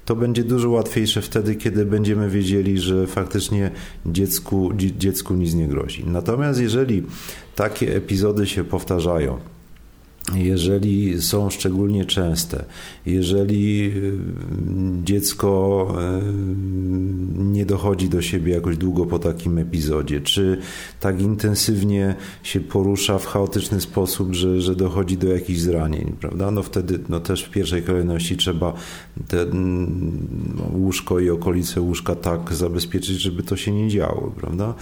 to 0.04 0.16
będzie 0.16 0.44
dużo 0.44 0.70
łatwiejsze 0.70 1.22
wtedy, 1.22 1.54
kiedy 1.54 1.86
będziemy 1.86 2.30
wiedzieli, 2.30 2.78
że 2.78 3.06
faktycznie 3.06 3.70
dziecku, 4.06 4.70
dziecku 4.76 5.34
nic 5.34 5.54
nie 5.54 5.68
grozi. 5.68 6.04
Natomiast 6.06 6.60
jeżeli 6.60 7.02
takie 7.54 7.96
epizody 7.96 8.46
się 8.46 8.64
powtarzają, 8.64 9.38
jeżeli 10.32 11.22
są 11.22 11.50
szczególnie 11.50 12.04
częste, 12.04 12.64
jeżeli 13.06 13.92
y, 13.96 14.12
dziecko 15.04 15.88
y, 16.20 17.44
nie 17.44 17.66
dochodzi 17.66 18.08
do 18.08 18.22
siebie 18.22 18.52
jakoś 18.52 18.76
długo 18.76 19.06
po 19.06 19.18
takim 19.18 19.58
epizodzie, 19.58 20.20
czy 20.20 20.58
tak 21.00 21.20
intensywnie 21.20 22.14
się 22.42 22.60
porusza 22.60 23.18
w 23.18 23.26
chaotyczny 23.26 23.80
sposób, 23.80 24.34
że, 24.34 24.60
że 24.60 24.76
dochodzi 24.76 25.16
do 25.16 25.28
jakichś 25.28 25.60
zranień, 25.60 26.12
prawda? 26.20 26.50
No 26.50 26.62
wtedy 26.62 26.98
no 27.08 27.20
też 27.20 27.44
w 27.44 27.50
pierwszej 27.50 27.82
kolejności 27.82 28.36
trzeba 28.36 28.72
te 29.28 29.42
mm, 29.42 30.18
łóżko 30.74 31.20
i 31.20 31.30
okolice 31.30 31.80
łóżka 31.80 32.14
tak 32.14 32.52
zabezpieczyć, 32.52 33.20
żeby 33.20 33.42
to 33.42 33.56
się 33.56 33.72
nie 33.72 33.88
działo, 33.88 34.32
prawda? 34.36 34.74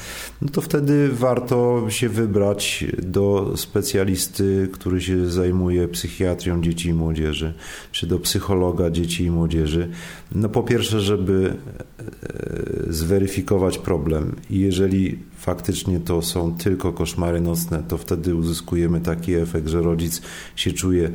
No 0.42 0.48
to 0.48 0.60
wtedy 0.60 1.08
warto 1.08 1.86
się 1.88 2.08
wybrać 2.08 2.84
do 3.02 3.52
specjalisty, 3.56 4.68
który 4.72 5.00
się 5.00 5.31
zajmuje 5.32 5.88
psychiatrią 5.88 6.62
dzieci 6.62 6.88
i 6.88 6.94
młodzieży, 6.94 7.54
czy 7.92 8.06
do 8.06 8.18
psychologa 8.18 8.90
dzieci 8.90 9.24
i 9.24 9.30
młodzieży. 9.30 9.88
No 10.34 10.48
po 10.48 10.62
pierwsze, 10.62 11.00
żeby 11.00 11.56
e, 11.98 12.92
zweryfikować 12.92 13.78
problem 13.78 14.36
i 14.50 14.58
jeżeli 14.58 15.18
faktycznie 15.36 16.00
to 16.00 16.22
są 16.22 16.54
tylko 16.54 16.92
koszmary 16.92 17.40
nocne, 17.40 17.82
to 17.88 17.98
wtedy 17.98 18.34
uzyskujemy 18.34 19.00
taki 19.00 19.34
efekt, 19.34 19.68
że 19.68 19.82
rodzic 19.82 20.22
się 20.56 20.72
czuje 20.72 21.10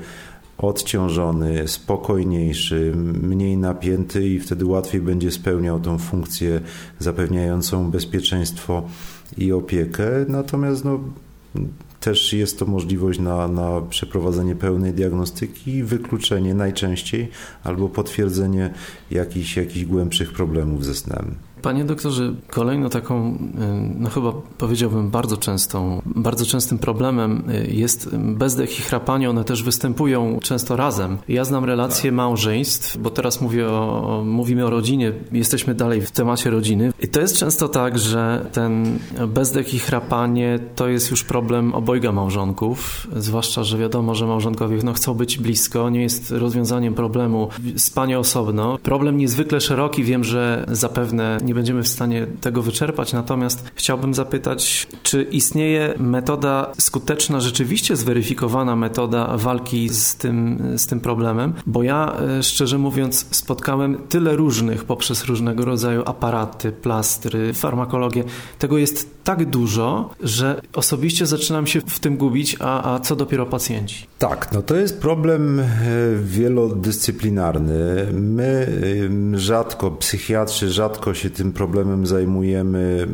odciążony, 0.57 1.67
spokojniejszy, 1.67 2.93
mniej 3.21 3.57
napięty 3.57 4.27
i 4.27 4.39
wtedy 4.39 4.65
łatwiej 4.65 5.01
będzie 5.01 5.31
spełniał 5.31 5.79
tą 5.79 5.97
funkcję 5.97 6.61
zapewniającą 6.99 7.91
bezpieczeństwo 7.91 8.83
i 9.37 9.51
opiekę. 9.51 10.09
Natomiast 10.27 10.85
no, 10.85 10.99
też 12.07 12.33
jest 12.33 12.59
to 12.59 12.65
możliwość 12.65 13.19
na, 13.19 13.47
na 13.47 13.81
przeprowadzenie 13.81 14.55
pełnej 14.55 14.93
diagnostyki 14.93 15.83
wykluczenie 15.83 16.53
najczęściej 16.53 17.27
albo 17.63 17.89
potwierdzenie 17.89 18.73
jakichś, 19.11 19.57
jakichś 19.57 19.85
głębszych 19.85 20.33
problemów 20.33 20.85
ze 20.85 20.95
snem. 20.95 21.35
Panie 21.61 21.85
doktorze, 21.85 22.33
kolejną 22.49 22.89
taką, 22.89 23.35
y, 23.35 23.37
no 23.99 24.09
chyba 24.09 24.33
powiedziałbym 24.57 25.09
bardzo 25.09 25.37
częstą, 25.37 26.01
bardzo 26.05 26.45
częstym 26.45 26.77
problemem 26.77 27.43
y, 27.49 27.67
jest 27.71 28.15
bezdech 28.15 28.79
i 28.79 28.81
chrapanie. 28.81 29.29
One 29.29 29.43
też 29.43 29.63
występują 29.63 30.39
często 30.41 30.75
razem. 30.75 31.17
Ja 31.27 31.45
znam 31.45 31.65
relacje 31.65 32.11
małżeństw, 32.11 32.97
bo 32.97 33.09
teraz 33.09 33.41
mówię 33.41 33.69
o, 33.69 34.23
mówimy 34.25 34.65
o 34.65 34.69
rodzinie, 34.69 35.13
jesteśmy 35.31 35.75
dalej 35.75 36.01
w 36.01 36.11
temacie 36.11 36.49
rodziny. 36.49 36.93
I 36.99 37.07
to 37.07 37.21
jest 37.21 37.37
często 37.37 37.69
tak, 37.69 37.99
że 37.99 38.45
ten 38.51 38.99
bezdech 39.27 39.73
i 39.73 39.79
chrapanie 39.79 40.59
to 40.75 40.87
jest 40.87 41.11
już 41.11 41.23
problem 41.23 41.73
obojga 41.73 42.11
małżonków, 42.11 43.07
zwłaszcza, 43.15 43.63
że 43.63 43.77
wiadomo, 43.77 44.15
że 44.15 44.27
małżonkowie 44.27 44.77
no, 44.83 44.93
chcą 44.93 45.13
być 45.13 45.37
blisko, 45.37 45.89
nie 45.89 46.01
jest 46.01 46.31
rozwiązaniem 46.31 46.93
problemu 46.93 47.49
spanie 47.77 48.19
osobno. 48.19 48.77
Problem 48.83 49.17
niezwykle 49.17 49.61
szeroki, 49.61 50.03
wiem, 50.03 50.23
że 50.23 50.65
zapewne 50.67 51.37
nie 51.47 51.53
będziemy 51.53 51.83
w 51.83 51.87
stanie 51.87 52.27
tego 52.41 52.61
wyczerpać, 52.61 53.13
natomiast 53.13 53.71
chciałbym 53.75 54.13
zapytać, 54.13 54.87
czy 55.03 55.23
istnieje 55.23 55.93
metoda 55.97 56.71
skuteczna, 56.79 57.39
rzeczywiście 57.39 57.95
zweryfikowana 57.95 58.75
metoda 58.75 59.37
walki 59.37 59.89
z 59.89 60.15
tym, 60.15 60.63
z 60.77 60.87
tym 60.87 60.99
problemem? 60.99 61.53
Bo 61.65 61.83
ja 61.83 62.15
e, 62.39 62.43
szczerze 62.43 62.77
mówiąc 62.77 63.25
spotkałem 63.31 63.97
tyle 64.09 64.35
różnych 64.35 64.85
poprzez 64.85 65.25
różnego 65.25 65.65
rodzaju 65.65 66.03
aparaty, 66.05 66.71
plastry, 66.71 67.53
farmakologię. 67.53 68.23
Tego 68.59 68.77
jest 68.77 69.23
tak 69.23 69.45
dużo, 69.45 70.09
że 70.19 70.61
osobiście 70.73 71.25
zaczynam 71.25 71.67
się 71.67 71.81
w 71.81 71.99
tym 71.99 72.17
gubić, 72.17 72.57
a, 72.59 72.93
a 72.93 72.99
co 72.99 73.15
dopiero 73.15 73.45
pacjenci. 73.45 74.07
Tak, 74.19 74.49
no 74.53 74.61
to 74.61 74.75
jest 74.75 74.99
problem 75.01 75.59
e, 75.59 75.63
wielodyscyplinarny. 76.23 78.07
My 78.13 78.67
rzadko, 79.33 79.91
psychiatrzy 79.91 80.69
rzadko 80.69 81.13
się 81.13 81.29
tym 81.29 81.51
problemem 81.51 82.07
zajmujemy, 82.07 83.07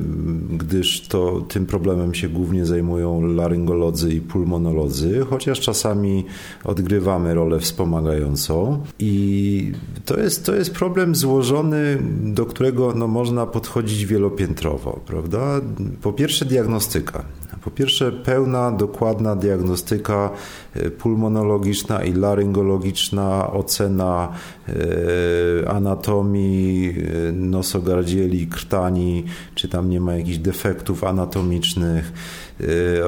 gdyż 0.49 1.07
to 1.07 1.41
tym 1.41 1.65
problemem 1.65 2.13
się 2.13 2.29
głównie 2.29 2.65
zajmują 2.65 3.21
laryngolodzy 3.21 4.13
i 4.13 4.21
pulmonolodzy, 4.21 5.25
chociaż 5.29 5.59
czasami 5.59 6.25
odgrywamy 6.63 7.33
rolę 7.33 7.59
wspomagającą. 7.59 8.83
I 8.99 9.71
to 10.05 10.19
jest, 10.19 10.45
to 10.45 10.55
jest 10.55 10.73
problem 10.73 11.15
złożony, 11.15 11.97
do 12.23 12.45
którego 12.45 12.93
no, 12.95 13.07
można 13.07 13.45
podchodzić 13.45 14.05
wielopiętrowo, 14.05 14.99
prawda? 15.05 15.61
Po 16.01 16.13
pierwsze 16.13 16.45
diagnostyka. 16.45 17.23
Po 17.63 17.71
pierwsze, 17.71 18.11
pełna, 18.11 18.71
dokładna 18.71 19.35
diagnostyka 19.35 20.29
e, 20.73 20.89
pulmonologiczna 20.91 22.03
i 22.03 22.13
laryngologiczna, 22.13 23.51
ocena 23.51 24.31
e, 24.67 25.69
anatomii 25.69 26.89
e, 26.89 27.31
nosogardzieli, 27.31 28.47
krtani, 28.47 29.23
czy 29.55 29.67
tam 29.67 29.89
nie 29.89 30.01
ma 30.01 30.15
jakichś 30.15 30.37
defektów 30.37 31.03
anatomicznych, 31.03 32.13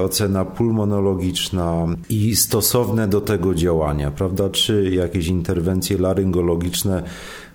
ocena 0.04 0.46
pulmonologiczna 0.46 1.86
i 2.10 2.36
stosowne 2.36 3.08
do 3.08 3.22
tego 3.22 3.56
działania, 3.56 4.12
prawda? 4.12 4.50
Czy 4.50 4.90
jakieś 4.92 5.28
interwencje 5.28 5.98
laryngologiczne 5.98 7.04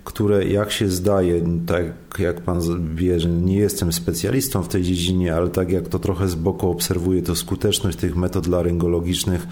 które 0.03 0.45
jak 0.45 0.71
się 0.71 0.87
zdaje, 0.87 1.41
tak 1.67 1.85
jak 2.19 2.41
pan 2.41 2.61
wie, 2.95 3.19
że 3.19 3.29
nie 3.29 3.57
jestem 3.57 3.93
specjalistą 3.93 4.63
w 4.63 4.67
tej 4.67 4.83
dziedzinie, 4.83 5.35
ale 5.35 5.49
tak 5.49 5.71
jak 5.71 5.87
to 5.87 5.99
trochę 5.99 6.27
z 6.27 6.35
boku 6.35 6.69
obserwuję, 6.69 7.21
to 7.21 7.35
skuteczność 7.35 7.97
tych 7.97 8.15
metod 8.15 8.47
laryngologicznych 8.47 9.47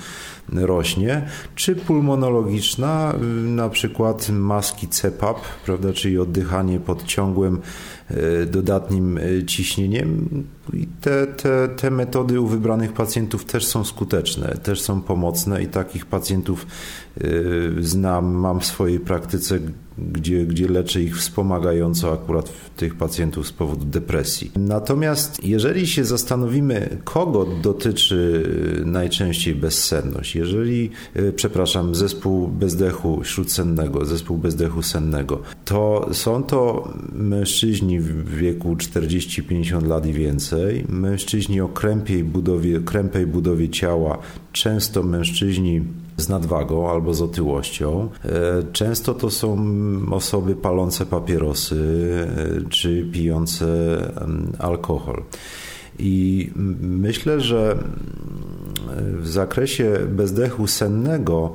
rośnie, 0.53 1.29
czy 1.55 1.75
pulmonologiczna, 1.75 3.13
na 3.43 3.69
przykład 3.69 4.29
maski 4.29 4.87
CPAP, 4.87 5.37
prawda, 5.65 5.93
czyli 5.93 6.19
oddychanie 6.19 6.79
pod 6.79 7.03
ciągłym 7.03 7.59
e, 8.09 8.45
dodatnim 8.45 9.17
e, 9.17 9.45
ciśnieniem. 9.45 10.27
I 10.73 10.87
te, 11.01 11.27
te, 11.27 11.67
te 11.67 11.91
metody 11.91 12.41
u 12.41 12.47
wybranych 12.47 12.93
pacjentów 12.93 13.45
też 13.45 13.65
są 13.65 13.83
skuteczne, 13.83 14.57
też 14.63 14.81
są 14.81 15.01
pomocne 15.01 15.63
i 15.63 15.67
takich 15.67 16.05
pacjentów 16.05 16.67
znam, 17.79 18.25
mam 18.25 18.59
w 18.59 18.65
swojej 18.65 18.99
praktyce, 18.99 19.59
gdzie, 20.11 20.45
gdzie 20.45 20.67
ich 21.01 21.17
wspomagająco 21.17 22.13
akurat 22.13 22.53
tych 22.77 22.95
pacjentów 22.95 23.47
z 23.47 23.51
powodu 23.51 23.85
depresji. 23.85 24.51
Natomiast 24.55 25.43
jeżeli 25.43 25.87
się 25.87 26.05
zastanowimy, 26.05 26.97
kogo 27.03 27.45
dotyczy 27.61 28.43
najczęściej 28.85 29.55
bezsenność, 29.55 30.35
jeżeli, 30.35 30.89
e, 31.13 31.31
przepraszam, 31.31 31.95
zespół 31.95 32.47
bezdechu 32.47 33.21
śródsennego, 33.23 34.05
zespół 34.05 34.37
bezdechu 34.37 34.81
sennego, 34.81 35.41
to 35.65 36.09
są 36.11 36.43
to 36.43 36.93
mężczyźni 37.13 37.99
w 37.99 38.35
wieku 38.35 38.75
40-50 38.75 39.87
lat 39.87 40.05
i 40.05 40.13
więcej, 40.13 40.85
mężczyźni 40.89 41.61
o 41.61 41.67
krępiej 41.67 42.23
budowie, 42.23 42.79
krępej 42.79 43.27
budowie 43.27 43.69
ciała, 43.69 44.17
często 44.51 45.03
mężczyźni 45.03 45.81
z 46.19 46.29
nadwagą 46.29 46.89
albo 46.89 47.13
z 47.13 47.21
otyłością. 47.21 48.09
E, 48.25 48.29
często 48.71 49.13
to 49.13 49.29
są 49.29 49.57
osoby 50.11 50.55
palące 50.55 51.05
papierosy 51.05 51.77
e, 52.65 52.69
czy 52.69 53.09
pijące 53.11 53.67
alkohol. 54.59 55.23
I 55.99 56.51
myślę, 56.81 57.41
że 57.41 57.77
w 59.21 59.27
zakresie 59.27 59.99
bezdechu 60.09 60.67
sennego, 60.67 61.53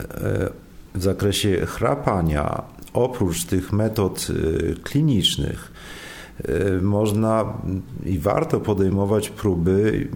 e, 0.00 0.50
w 0.94 1.02
zakresie 1.02 1.66
chrapania, 1.66 2.62
oprócz 2.92 3.44
tych 3.44 3.72
metod 3.72 4.28
klinicznych, 4.82 5.72
można 6.82 7.44
i 8.04 8.18
warto 8.18 8.60
podejmować 8.60 9.30
próby 9.30 10.08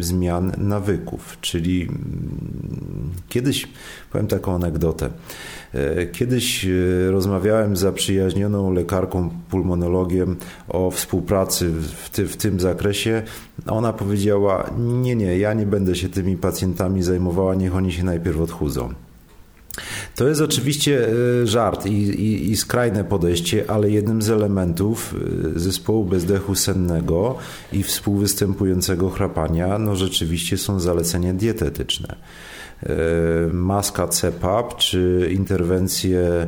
zmian 0.00 0.52
nawyków. 0.58 1.38
Czyli 1.40 1.82
mm, 1.82 3.10
kiedyś, 3.28 3.68
powiem 4.12 4.26
taką 4.26 4.54
anegdotę, 4.54 5.10
y, 5.74 6.08
kiedyś 6.12 6.64
y, 6.64 7.08
rozmawiałem 7.10 7.76
z 7.76 7.80
zaprzyjaźnioną 7.80 8.72
lekarką 8.72 9.30
pulmonologiem 9.50 10.36
o 10.68 10.90
współpracy 10.90 11.70
w, 11.70 12.10
ty, 12.10 12.26
w 12.26 12.36
tym 12.36 12.60
zakresie. 12.60 13.22
Ona 13.66 13.92
powiedziała: 13.92 14.70
Nie, 14.78 15.16
nie, 15.16 15.38
ja 15.38 15.54
nie 15.54 15.66
będę 15.66 15.94
się 15.94 16.08
tymi 16.08 16.36
pacjentami 16.36 17.02
zajmowała, 17.02 17.54
niech 17.54 17.76
oni 17.76 17.92
się 17.92 18.04
najpierw 18.04 18.40
odchudzą. 18.40 18.94
To 20.16 20.28
jest 20.28 20.40
oczywiście 20.40 21.08
e, 21.42 21.46
żart 21.46 21.86
i, 21.86 21.92
i, 21.92 22.50
i, 22.50 22.56
skrajne 22.56 23.04
podejście, 23.04 23.64
ale 23.70 23.90
jednym 23.90 24.22
z 24.22 24.30
elementów 24.30 25.14
e, 25.56 25.58
zespołu 25.58 26.04
bezdechu 26.04 26.54
sennego 26.54 27.36
i 27.72 27.82
współwystępującego 27.82 29.10
chrapania, 29.10 29.78
no 29.78 29.96
rzeczywiście 29.96 30.58
są 30.58 30.80
zalecenia 30.80 31.34
dietetyczne 31.34 32.16
e, 32.82 32.86
maska 33.52 34.08
CPAP 34.08 34.76
czy 34.76 35.30
interwencje 35.32 36.46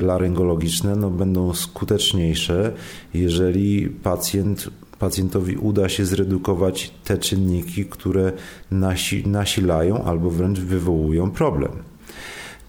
laryngologiczne 0.00 0.96
no, 0.96 1.10
będą 1.10 1.54
skuteczniejsze, 1.54 2.72
jeżeli 3.14 3.88
pacjent 3.88 4.70
pacjentowi 4.98 5.56
uda 5.56 5.88
się 5.88 6.04
zredukować 6.04 6.90
te 7.04 7.18
czynniki, 7.18 7.86
które 7.86 8.32
nasi, 8.70 9.28
nasilają 9.28 10.04
albo 10.04 10.30
wręcz 10.30 10.58
wywołują 10.58 11.30
problem. 11.30 11.70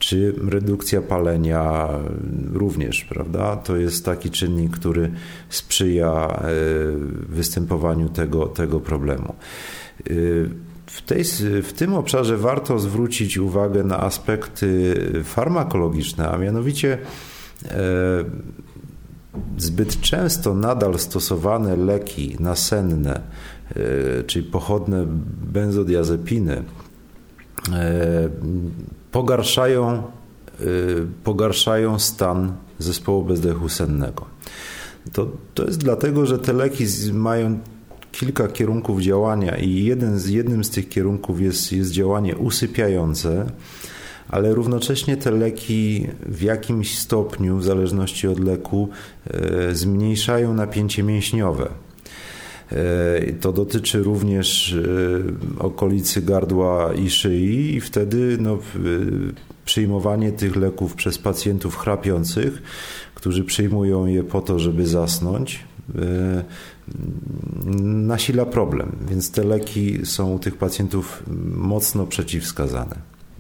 Czy 0.10 0.34
redukcja 0.50 1.02
palenia 1.02 1.88
również, 2.54 3.06
prawda? 3.06 3.56
To 3.56 3.78
jest 3.78 4.06
taki 4.06 4.30
czynnik, 4.30 4.72
który 4.72 5.12
sprzyja 5.50 6.28
e, 6.28 6.52
występowaniu 7.30 8.10
tego, 8.10 8.46
tego 8.46 8.80
problemu. 8.80 9.36
E, 10.00 10.14
w, 10.86 11.02
tej, 11.02 11.24
w 11.64 11.74
tym 11.74 11.94
obszarze 11.94 12.38
warto 12.38 12.80
zwrócić 12.80 13.38
uwagę 13.38 13.84
na 13.84 14.00
aspekty 14.00 14.96
farmakologiczne, 15.24 16.30
a 16.30 16.38
mianowicie 16.38 16.98
e, 17.66 17.78
zbyt 19.58 20.02
często 20.02 20.54
nadal 20.54 21.00
stosowane 21.00 21.76
leki 21.76 22.38
nasenne, 22.40 23.22
czyli 24.28 24.46
pochodne 24.46 25.06
benzodiazepiny, 25.54 26.64
pogarszają, 29.12 29.88
e, 29.94 30.04
pogarszają 31.24 32.00
stan 32.00 32.54
zespołu 32.80 33.24
bezdechu 33.24 33.70
sennego. 33.70 34.26
To, 35.14 35.28
to 35.54 35.66
jest 35.66 35.80
dlatego, 35.80 36.26
że 36.26 36.40
te 36.40 36.54
leki 36.54 36.86
mają 37.14 37.60
kilka 38.12 38.48
kierunków 38.48 39.02
działania 39.02 39.58
i 39.58 39.84
jeden 39.84 40.20
z, 40.20 40.28
jednym 40.28 40.64
z 40.64 40.70
tych 40.70 40.90
kierunków 40.90 41.42
jest, 41.42 41.72
jest 41.72 41.92
działanie 41.92 42.38
usypiające, 42.38 43.46
ale 44.30 44.54
równocześnie 44.54 45.18
te 45.18 45.32
leki 45.32 46.08
w 46.26 46.42
jakimś 46.42 47.00
stopniu, 47.00 47.58
w 47.58 47.64
zależności 47.64 48.28
od 48.28 48.40
leku, 48.40 48.90
e, 49.28 49.76
zmniejszają 49.76 50.54
napięcie 50.54 51.04
mięśniowe. 51.04 51.70
E, 52.72 53.34
to 53.34 53.52
dotyczy 53.52 54.04
również 54.04 54.74
e, 54.74 55.60
okolicy 55.60 56.22
gardła 56.22 56.94
i 56.94 57.10
szyi, 57.10 57.76
i 57.76 57.82
wtedy 57.82 58.38
no, 58.42 58.58
przyjmowanie 59.66 60.32
tych 60.32 60.56
leków 60.56 60.96
przez 60.96 61.18
pacjentów 61.18 61.78
chrapiących, 61.78 62.62
którzy 63.16 63.44
przyjmują 63.44 64.06
je 64.06 64.24
po 64.24 64.42
to, 64.42 64.60
żeby 64.60 64.88
zasnąć, 64.88 65.64
nasila 67.84 68.46
problem. 68.46 68.96
Więc 69.10 69.32
te 69.32 69.44
leki 69.44 70.06
są 70.06 70.34
u 70.34 70.40
tych 70.40 70.58
pacjentów 70.58 71.24
mocno 71.56 72.06
przeciwwskazane. 72.06 72.96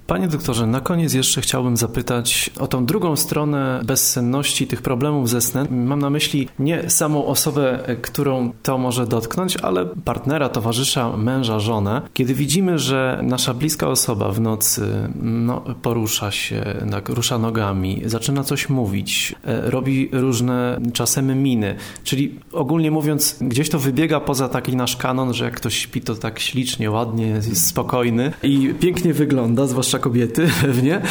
Panie 0.09 0.27
doktorze, 0.27 0.67
na 0.67 0.79
koniec 0.79 1.13
jeszcze 1.13 1.41
chciałbym 1.41 1.77
zapytać 1.77 2.49
o 2.59 2.67
tą 2.67 2.85
drugą 2.85 3.15
stronę 3.15 3.81
bezsenności, 3.85 4.67
tych 4.67 4.81
problemów 4.81 5.29
ze 5.29 5.41
snem. 5.41 5.85
Mam 5.85 5.99
na 5.99 6.09
myśli 6.09 6.47
nie 6.59 6.89
samą 6.89 7.25
osobę, 7.25 7.79
którą 8.01 8.51
to 8.63 8.77
może 8.77 9.07
dotknąć, 9.07 9.57
ale 9.57 9.85
partnera, 9.85 10.49
towarzysza, 10.49 11.17
męża, 11.17 11.59
żonę. 11.59 12.01
Kiedy 12.13 12.33
widzimy, 12.33 12.79
że 12.79 13.19
nasza 13.23 13.53
bliska 13.53 13.87
osoba 13.87 14.31
w 14.31 14.41
nocy 14.41 15.09
no, 15.21 15.61
porusza 15.81 16.31
się, 16.31 16.63
tak, 16.91 17.09
rusza 17.09 17.37
nogami, 17.37 18.01
zaczyna 18.05 18.43
coś 18.43 18.69
mówić, 18.69 19.35
e, 19.45 19.69
robi 19.69 20.09
różne 20.11 20.79
czasem 20.93 21.43
miny, 21.43 21.75
czyli 22.03 22.39
ogólnie 22.51 22.91
mówiąc, 22.91 23.37
gdzieś 23.41 23.69
to 23.69 23.79
wybiega 23.79 24.19
poza 24.19 24.49
taki 24.49 24.75
nasz 24.75 24.97
kanon, 24.97 25.33
że 25.33 25.45
jak 25.45 25.55
ktoś 25.55 25.77
śpi, 25.77 26.01
to 26.01 26.15
tak 26.15 26.39
ślicznie, 26.39 26.91
ładnie, 26.91 27.27
jest 27.27 27.67
spokojny 27.67 28.31
i 28.43 28.73
pięknie 28.79 29.13
wygląda, 29.13 29.67
zwłaszcza 29.67 29.98
zwłaszcza 29.99 30.03
kobiety 30.03 30.47
pewnie, 30.61 31.01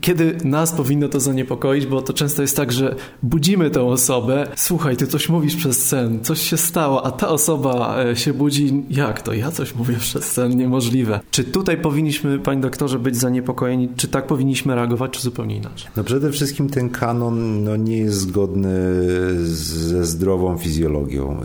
kiedy 0.00 0.36
nas 0.44 0.72
powinno 0.72 1.08
to 1.08 1.20
zaniepokoić, 1.20 1.86
bo 1.86 2.02
to 2.02 2.12
często 2.12 2.42
jest 2.42 2.56
tak, 2.56 2.72
że 2.72 2.96
budzimy 3.22 3.70
tę 3.70 3.82
osobę, 3.82 4.46
słuchaj, 4.56 4.96
ty 4.96 5.06
coś 5.06 5.28
mówisz 5.28 5.56
przez 5.56 5.86
sen, 5.86 6.24
coś 6.24 6.40
się 6.40 6.56
stało, 6.56 7.06
a 7.06 7.10
ta 7.10 7.28
osoba 7.28 7.96
e, 8.04 8.16
się 8.16 8.32
budzi, 8.32 8.84
jak 8.90 9.22
to, 9.22 9.32
ja 9.32 9.50
coś 9.50 9.74
mówię 9.74 9.96
przez 9.98 10.24
sen, 10.24 10.56
niemożliwe. 10.56 11.20
Czy 11.30 11.44
tutaj 11.44 11.76
powinniśmy, 11.76 12.38
panie 12.38 12.60
doktorze, 12.60 12.98
być 12.98 13.16
zaniepokojeni, 13.16 13.88
czy 13.96 14.08
tak 14.08 14.26
powinniśmy 14.26 14.74
reagować, 14.74 15.10
czy 15.10 15.22
zupełnie 15.22 15.56
inaczej? 15.56 15.90
No 15.96 16.04
przede 16.04 16.32
wszystkim 16.32 16.68
ten 16.68 16.90
kanon 16.90 17.64
no, 17.64 17.76
nie 17.76 17.98
jest 17.98 18.18
zgodny 18.18 18.74
ze 19.44 20.04
zdrową 20.04 20.58
fizjologią. 20.58 21.40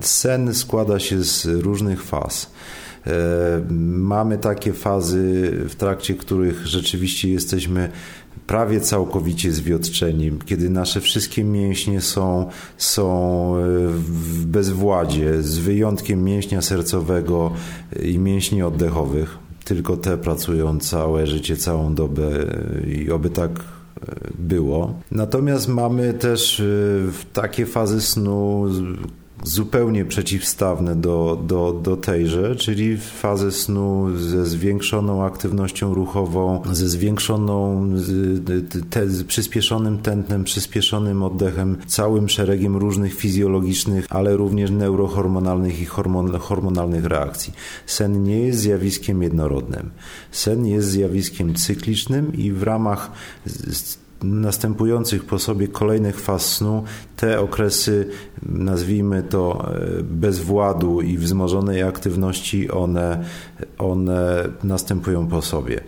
Sen 0.00 0.54
składa 0.54 0.98
się 0.98 1.24
z 1.24 1.46
różnych 1.46 2.02
faz. 2.02 2.50
E, 3.06 3.62
mamy 3.90 4.38
takie 4.38 4.72
fazy, 4.72 5.52
w 5.68 5.74
trakcie 5.74 6.14
których 6.14 6.66
rzeczywiście 6.66 7.28
jesteśmy 7.30 7.90
prawie 8.46 8.80
całkowicie 8.80 9.52
zwiotczeni, 9.52 10.32
kiedy 10.46 10.70
nasze 10.70 11.00
wszystkie 11.00 11.44
mięśnie 11.44 12.00
są, 12.00 12.48
są 12.76 13.56
e, 13.56 13.60
w 13.88 14.46
bezwładzie, 14.46 15.42
z 15.42 15.58
wyjątkiem 15.58 16.24
mięśnia 16.24 16.62
sercowego 16.62 17.52
i 18.02 18.18
mięśni 18.18 18.62
oddechowych. 18.62 19.38
Tylko 19.64 19.96
te 19.96 20.16
pracują 20.16 20.80
całe 20.80 21.26
życie, 21.26 21.56
całą 21.56 21.94
dobę 21.94 22.30
i 22.86 23.10
oby 23.10 23.30
tak 23.30 23.50
e, 23.50 23.62
było. 24.38 24.94
Natomiast 25.10 25.68
mamy 25.68 26.14
też 26.14 26.62
takie 27.32 27.66
fazy 27.66 28.00
snu, 28.00 28.64
zupełnie 29.44 30.04
przeciwstawne 30.04 30.96
do, 30.96 31.42
do, 31.46 31.80
do 31.82 31.96
tejże, 31.96 32.56
czyli 32.56 32.96
fazę 32.96 33.52
snu 33.52 34.16
ze 34.16 34.46
zwiększoną 34.46 35.24
aktywnością 35.24 35.94
ruchową, 35.94 36.62
ze 36.72 36.88
zwiększoną, 36.88 37.88
te, 38.90 39.08
z 39.08 39.24
przyspieszonym 39.24 39.98
tętnem, 39.98 40.44
przyspieszonym 40.44 41.22
oddechem, 41.22 41.76
całym 41.86 42.28
szeregiem 42.28 42.76
różnych 42.76 43.14
fizjologicznych, 43.14 44.06
ale 44.10 44.36
również 44.36 44.70
neurohormonalnych 44.70 45.80
i 45.80 45.84
hormon, 45.84 46.38
hormonalnych 46.38 47.04
reakcji. 47.04 47.52
Sen 47.86 48.22
nie 48.22 48.40
jest 48.40 48.58
zjawiskiem 48.58 49.22
jednorodnym. 49.22 49.90
Sen 50.32 50.66
jest 50.66 50.88
zjawiskiem 50.88 51.54
cyklicznym 51.54 52.34
i 52.34 52.52
w 52.52 52.62
ramach 52.62 53.10
następujących 54.22 55.24
po 55.24 55.38
sobie 55.38 55.68
kolejnych 55.68 56.20
faz 56.20 56.54
snu 56.54 56.84
te 57.16 57.40
okresy, 57.40 58.08
nazwijmy 58.42 59.22
to 59.22 59.72
e, 59.74 60.02
bezwładu 60.02 61.00
i 61.00 61.18
wzmożonej 61.18 61.82
aktywności, 61.82 62.70
one, 62.70 63.24
one 63.78 64.48
następują 64.64 65.26
po 65.26 65.42
sobie. 65.42 65.80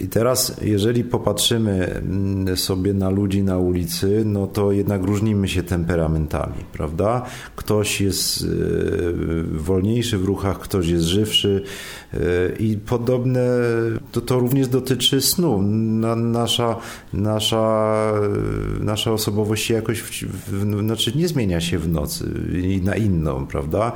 I 0.00 0.08
teraz, 0.08 0.56
jeżeli 0.62 1.04
popatrzymy 1.04 1.86
mm, 1.86 2.56
sobie 2.56 2.94
na 2.94 3.10
ludzi 3.10 3.42
na 3.42 3.58
ulicy, 3.58 4.22
no 4.24 4.46
to 4.46 4.72
jednak 4.72 5.02
różnimy 5.02 5.48
się 5.48 5.62
temperamentami, 5.62 6.64
prawda? 6.72 7.22
Ktoś 7.56 8.00
jest 8.00 8.42
e, 8.42 8.46
wolniejszy 9.52 10.18
w 10.18 10.24
ruchach, 10.24 10.58
ktoś 10.58 10.88
jest 10.88 11.04
żywszy 11.04 11.64
e, 12.14 12.18
i 12.58 12.76
podobne, 12.76 13.48
to, 14.12 14.20
to 14.20 14.38
również 14.38 14.68
dotyczy 14.68 15.20
snu. 15.20 15.62
nasza, 16.16 16.76
nasza, 17.12 18.12
nasza 18.80 19.12
osobowość 19.12 19.70
jakoś 19.70 20.00
w, 20.00 20.10
w, 20.30 20.80
znaczy 20.80 21.12
nie 21.16 21.28
zmienia 21.28 21.60
się 21.60 21.73
w 21.78 21.88
nocy 21.88 22.30
na 22.82 22.96
inną, 22.96 23.46
prawda? 23.46 23.92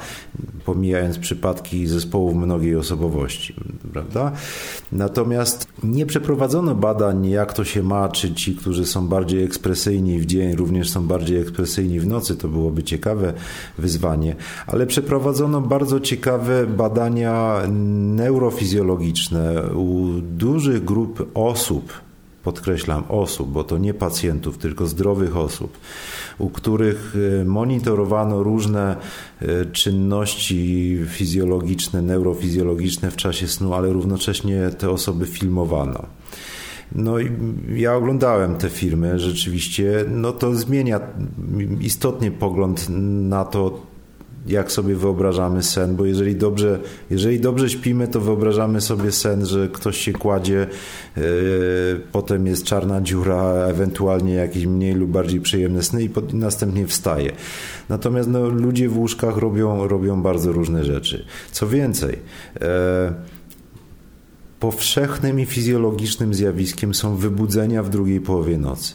Pomijając 0.64 1.18
przypadki 1.18 1.86
zespołów 1.86 2.36
mnogiej 2.36 2.76
osobowości, 2.76 3.54
prawda? 3.92 4.32
Natomiast 4.92 5.66
nie 5.82 6.06
przeprowadzono 6.06 6.74
badań, 6.74 7.26
jak 7.26 7.52
to 7.52 7.64
się 7.64 7.82
ma, 7.82 8.08
czy 8.08 8.34
ci, 8.34 8.56
którzy 8.56 8.86
są 8.86 9.08
bardziej 9.08 9.44
ekspresyjni 9.44 10.18
w 10.18 10.26
dzień, 10.26 10.56
również 10.56 10.90
są 10.90 11.06
bardziej 11.06 11.38
ekspresyjni 11.38 12.00
w 12.00 12.06
nocy. 12.06 12.36
To 12.36 12.48
byłoby 12.48 12.82
ciekawe 12.82 13.32
wyzwanie, 13.78 14.36
ale 14.66 14.86
przeprowadzono 14.86 15.60
bardzo 15.60 16.00
ciekawe 16.00 16.66
badania 16.66 17.58
neurofizjologiczne 17.68 19.62
u 19.74 20.06
dużych 20.20 20.84
grup 20.84 21.30
osób 21.34 22.07
podkreślam 22.48 23.04
osób, 23.08 23.52
bo 23.52 23.64
to 23.64 23.78
nie 23.78 23.94
pacjentów, 23.94 24.58
tylko 24.58 24.86
zdrowych 24.86 25.36
osób, 25.36 25.78
u 26.38 26.50
których 26.50 27.14
e, 27.40 27.44
monitorowano 27.44 28.42
różne 28.42 28.96
e, 29.42 29.64
czynności 29.66 30.98
fizjologiczne, 31.06 32.02
neurofizjologiczne 32.02 33.10
w 33.10 33.16
czasie 33.16 33.48
snu, 33.48 33.74
ale 33.74 33.92
równocześnie 33.92 34.70
te 34.78 34.90
osoby 34.90 35.26
filmowano. 35.26 36.06
No 36.92 37.18
i 37.18 37.30
ja 37.76 37.94
oglądałem 37.96 38.56
te 38.56 38.70
filmy, 38.70 39.18
rzeczywiście, 39.18 40.04
no 40.08 40.32
to 40.32 40.54
zmienia 40.54 41.00
istotnie 41.80 42.30
pogląd 42.30 42.86
na 43.28 43.44
to, 43.44 43.80
jak 44.46 44.72
sobie 44.72 44.94
wyobrażamy 44.94 45.62
sen, 45.62 45.96
bo 45.96 46.06
jeżeli 46.06 46.36
dobrze, 46.36 46.80
jeżeli 47.10 47.40
dobrze 47.40 47.70
śpimy, 47.70 48.08
to 48.08 48.20
wyobrażamy 48.20 48.80
sobie 48.80 49.12
sen, 49.12 49.46
że 49.46 49.68
ktoś 49.68 49.98
się 49.98 50.12
kładzie, 50.12 50.66
yy, 51.16 51.22
potem 52.12 52.46
jest 52.46 52.64
czarna 52.64 53.00
dziura, 53.00 53.42
ewentualnie 53.44 54.34
jakieś 54.34 54.66
mniej 54.66 54.94
lub 54.94 55.10
bardziej 55.10 55.40
przyjemne 55.40 55.82
sny 55.82 56.02
i, 56.02 56.08
pod, 56.08 56.32
i 56.32 56.36
następnie 56.36 56.86
wstaje. 56.86 57.32
Natomiast 57.88 58.28
no, 58.28 58.48
ludzie 58.48 58.88
w 58.88 58.98
łóżkach 58.98 59.36
robią, 59.36 59.88
robią 59.88 60.22
bardzo 60.22 60.52
różne 60.52 60.84
rzeczy. 60.84 61.24
Co 61.52 61.68
więcej, 61.68 62.18
yy, 62.60 62.60
powszechnym 64.60 65.40
i 65.40 65.46
fizjologicznym 65.46 66.34
zjawiskiem 66.34 66.94
są 66.94 67.16
wybudzenia 67.16 67.82
w 67.82 67.90
drugiej 67.90 68.20
połowie 68.20 68.58
nocy. 68.58 68.94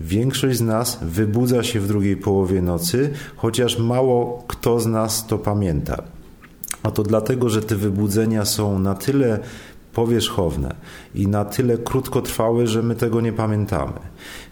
Większość 0.00 0.58
z 0.58 0.60
nas 0.60 0.98
wybudza 1.02 1.62
się 1.62 1.80
w 1.80 1.88
drugiej 1.88 2.16
połowie 2.16 2.62
nocy, 2.62 3.12
chociaż 3.36 3.78
mało 3.78 4.44
kto 4.46 4.80
z 4.80 4.86
nas 4.86 5.26
to 5.26 5.38
pamięta. 5.38 6.02
A 6.82 6.90
to 6.90 7.02
dlatego, 7.02 7.48
że 7.48 7.62
te 7.62 7.76
wybudzenia 7.76 8.44
są 8.44 8.78
na 8.78 8.94
tyle 8.94 9.38
powierzchowne 9.96 10.74
i 11.14 11.28
na 11.28 11.44
tyle 11.44 11.78
krótkotrwałe, 11.78 12.66
że 12.66 12.82
my 12.82 12.94
tego 12.94 13.20
nie 13.20 13.32
pamiętamy. 13.32 13.92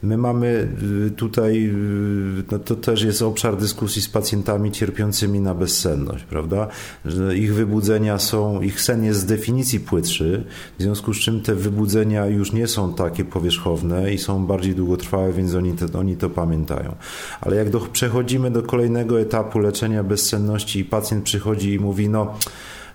My 0.03 0.17
mamy 0.17 0.69
y, 1.07 1.11
tutaj, 1.11 1.67
y, 1.67 2.45
no 2.51 2.59
to 2.59 2.77
też 2.77 3.03
jest 3.03 3.23
obszar 3.23 3.57
dyskusji 3.57 4.03
z 4.03 4.09
pacjentami 4.09 4.73
cierpiącymi 4.73 5.41
na 5.41 5.55
bezsenność, 5.55 6.25
prawda? 6.25 6.69
Że 7.05 7.37
ich 7.37 7.55
wybudzenia 7.55 8.19
są, 8.19 8.61
ich 8.61 8.81
sen 8.81 9.05
jest 9.05 9.21
z 9.21 9.25
definicji 9.25 9.81
płytszy, 9.81 10.45
w 10.79 10.83
związku 10.83 11.15
z 11.15 11.17
czym 11.17 11.41
te 11.41 11.55
wybudzenia 11.55 12.27
już 12.27 12.53
nie 12.53 12.67
są 12.67 12.95
takie 12.95 13.25
powierzchowne 13.25 14.15
i 14.15 14.19
są 14.19 14.47
bardziej 14.47 14.75
długotrwałe, 14.75 15.33
więc 15.33 15.55
oni 15.55 15.73
to, 15.73 15.99
oni 15.99 16.17
to 16.17 16.31
pamiętają. 16.31 16.95
Ale 17.41 17.57
jak 17.57 17.71
do, 17.71 17.81
przechodzimy 17.81 18.51
do 18.51 18.63
kolejnego 18.63 19.21
etapu 19.21 19.59
leczenia 19.59 20.05
bezsenności 20.05 20.81
i 20.81 20.85
pacjent 20.85 21.25
przychodzi 21.25 21.73
i 21.73 21.79
mówi, 21.79 22.09
no 22.09 22.35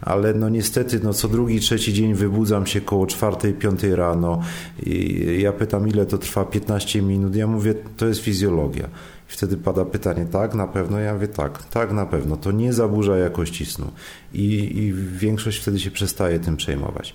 ale 0.01 0.33
no 0.33 0.49
niestety 0.49 0.99
no 1.03 1.13
co 1.13 1.27
drugi, 1.27 1.59
trzeci 1.59 1.93
dzień 1.93 2.13
wybudzam 2.13 2.65
się 2.65 2.81
koło 2.81 3.07
czwartej, 3.07 3.53
piątej 3.53 3.95
rano 3.95 4.41
i 4.85 5.39
ja 5.41 5.53
pytam 5.53 5.87
ile 5.87 6.05
to 6.05 6.17
trwa 6.17 6.45
15 6.45 7.01
minut, 7.01 7.35
ja 7.35 7.47
mówię 7.47 7.75
to 7.97 8.07
jest 8.07 8.21
fizjologia. 8.21 8.89
I 9.29 9.31
wtedy 9.31 9.57
pada 9.57 9.85
pytanie, 9.85 10.25
tak, 10.25 10.55
na 10.55 10.67
pewno? 10.67 10.99
Ja 10.99 11.13
mówię, 11.13 11.27
tak, 11.27 11.63
tak, 11.63 11.91
na 11.91 12.05
pewno. 12.05 12.37
To 12.37 12.51
nie 12.51 12.73
zaburza 12.73 13.17
jakości 13.17 13.65
snu. 13.65 13.91
I, 14.33 14.77
I 14.77 14.93
większość 14.93 15.61
wtedy 15.61 15.79
się 15.79 15.91
przestaje 15.91 16.39
tym 16.39 16.57
przejmować. 16.57 17.13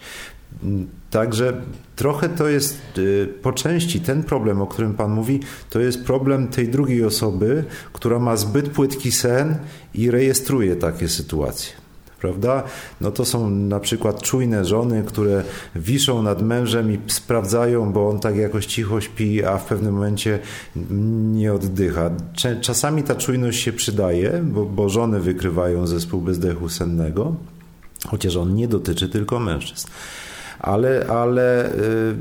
Także 1.11 1.61
trochę 1.97 2.29
to 2.29 2.49
jest 2.49 2.99
y, 2.99 3.29
po 3.43 3.53
części 3.53 4.01
ten 4.01 4.23
problem, 4.23 4.63
o 4.63 4.67
którym 4.67 4.95
Pan 4.95 5.11
mówi, 5.11 5.41
to 5.71 5.81
jest 5.81 6.05
problem 6.05 6.49
tej 6.49 6.69
drugiej 6.69 7.05
osoby, 7.05 7.65
która 7.93 8.19
ma 8.19 8.37
zbyt 8.37 8.69
płytki 8.69 9.13
sen 9.13 9.57
i 9.95 10.11
rejestruje 10.11 10.77
takie 10.77 11.09
sytuacje 11.09 11.84
prawda? 12.25 12.63
No 13.01 13.11
to 13.11 13.25
są 13.25 13.51
na 13.51 13.81
przykład 13.81 14.23
czujne 14.23 14.65
żony, 14.65 15.03
które 15.07 15.45
wiszą 15.77 16.23
nad 16.23 16.43
mężem 16.43 16.93
i 16.93 16.99
sprawdzają, 17.07 17.93
bo 17.93 18.09
on 18.09 18.21
tak 18.21 18.37
jakoś 18.37 18.67
cicho 18.67 19.01
śpi, 19.01 19.45
a 19.45 19.59
w 19.59 19.65
pewnym 19.65 19.95
momencie 19.95 20.39
nie 21.33 21.53
oddycha. 21.53 22.11
Czasami 22.61 23.03
ta 23.03 23.15
czujność 23.15 23.63
się 23.63 23.73
przydaje, 23.73 24.41
bo, 24.45 24.65
bo 24.65 24.89
żony 24.89 25.21
wykrywają 25.21 25.87
zespół 25.87 26.21
bezdechu 26.21 26.69
sennego, 26.69 27.35
chociaż 28.09 28.37
on 28.37 28.55
nie 28.55 28.69
dotyczy 28.69 29.09
tylko 29.09 29.39
mężczyzn. 29.39 29.89
Ale, 30.61 31.07
ale 31.07 31.73
y, 31.73 32.15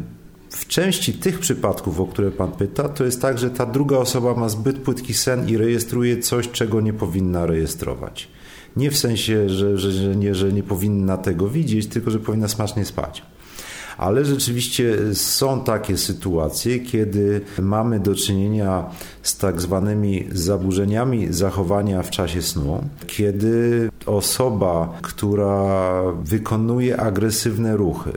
w 0.49 0.67
części 0.67 1.13
tych 1.13 1.39
przypadków, 1.39 1.99
o 1.99 2.05
które 2.05 2.31
Pan 2.31 2.51
pyta, 2.51 2.89
to 2.89 3.05
jest 3.05 3.21
tak, 3.21 3.37
że 3.39 3.49
ta 3.49 3.65
druga 3.65 3.97
osoba 3.97 4.33
ma 4.33 4.49
zbyt 4.49 4.77
płytki 4.77 5.13
sen 5.13 5.49
i 5.49 5.57
rejestruje 5.57 6.17
coś, 6.17 6.49
czego 6.49 6.81
nie 6.81 6.93
powinna 6.93 7.45
rejestrować. 7.45 8.27
Nie 8.75 8.91
w 8.91 8.97
sensie, 8.97 9.49
że, 9.49 9.77
że, 9.77 9.91
że, 9.91 10.15
nie, 10.15 10.36
że 10.36 10.53
nie 10.53 10.63
powinna 10.63 11.17
tego 11.17 11.49
widzieć, 11.49 11.88
tylko 11.88 12.12
że 12.12 12.19
powinna 12.19 12.47
smacznie 12.47 12.86
spać. 12.86 13.23
Ale 13.97 14.25
rzeczywiście 14.25 14.97
są 15.13 15.63
takie 15.63 15.97
sytuacje, 15.97 16.79
kiedy 16.79 17.41
mamy 17.62 17.99
do 17.99 18.15
czynienia 18.15 18.86
z 19.23 19.38
tak 19.38 19.62
zwanymi 19.62 20.27
zaburzeniami 20.31 21.33
zachowania 21.33 22.03
w 22.03 22.09
czasie 22.09 22.41
snu, 22.41 22.83
kiedy 23.07 23.89
osoba, 24.05 24.97
która 25.01 26.03
wykonuje 26.23 26.99
agresywne 26.99 27.77
ruchy, 27.77 28.12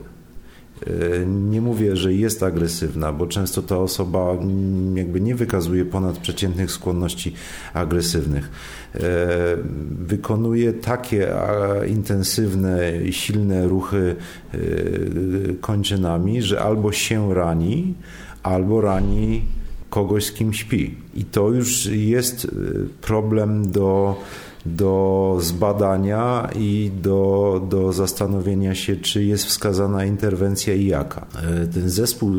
Nie 1.27 1.61
mówię, 1.61 1.95
że 1.95 2.13
jest 2.13 2.43
agresywna, 2.43 3.13
bo 3.13 3.27
często 3.27 3.61
ta 3.61 3.77
osoba 3.77 4.37
jakby 4.95 5.21
nie 5.21 5.35
wykazuje 5.35 5.85
ponadprzeciętnych 5.85 6.71
skłonności 6.71 7.33
agresywnych. 7.73 8.51
Wykonuje 9.99 10.73
takie 10.73 11.33
intensywne 11.87 12.81
silne 13.11 13.67
ruchy 13.67 14.15
kończynami, 15.61 16.41
że 16.41 16.61
albo 16.61 16.91
się 16.91 17.33
rani, 17.33 17.93
albo 18.43 18.81
rani 18.81 19.41
kogoś, 19.89 20.25
z 20.25 20.31
kim 20.31 20.53
śpi. 20.53 20.95
I 21.15 21.25
to 21.25 21.49
już 21.49 21.85
jest 21.85 22.47
problem 23.01 23.71
do 23.71 24.15
do 24.75 25.37
zbadania 25.41 26.49
i 26.55 26.91
do, 27.01 27.61
do 27.69 27.93
zastanowienia 27.93 28.75
się, 28.75 28.95
czy 28.95 29.23
jest 29.23 29.45
wskazana 29.45 30.05
interwencja 30.05 30.73
i 30.73 30.85
jaka. 30.85 31.27
E, 31.35 31.67
ten 31.67 31.89
zespół 31.89 32.31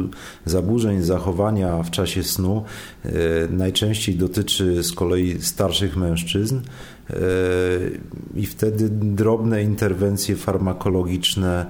zaburzeń 0.44 1.02
zachowania 1.02 1.82
w 1.82 1.90
czasie 1.90 2.22
snu 2.22 2.64
e, 3.04 3.10
najczęściej 3.50 4.14
dotyczy 4.14 4.82
z 4.82 4.92
kolei 4.92 5.42
starszych 5.42 5.96
mężczyzn 5.96 6.56
e, 7.10 7.14
i 8.34 8.46
wtedy 8.46 8.88
drobne 8.90 9.62
interwencje 9.62 10.36
farmakologiczne, 10.36 11.66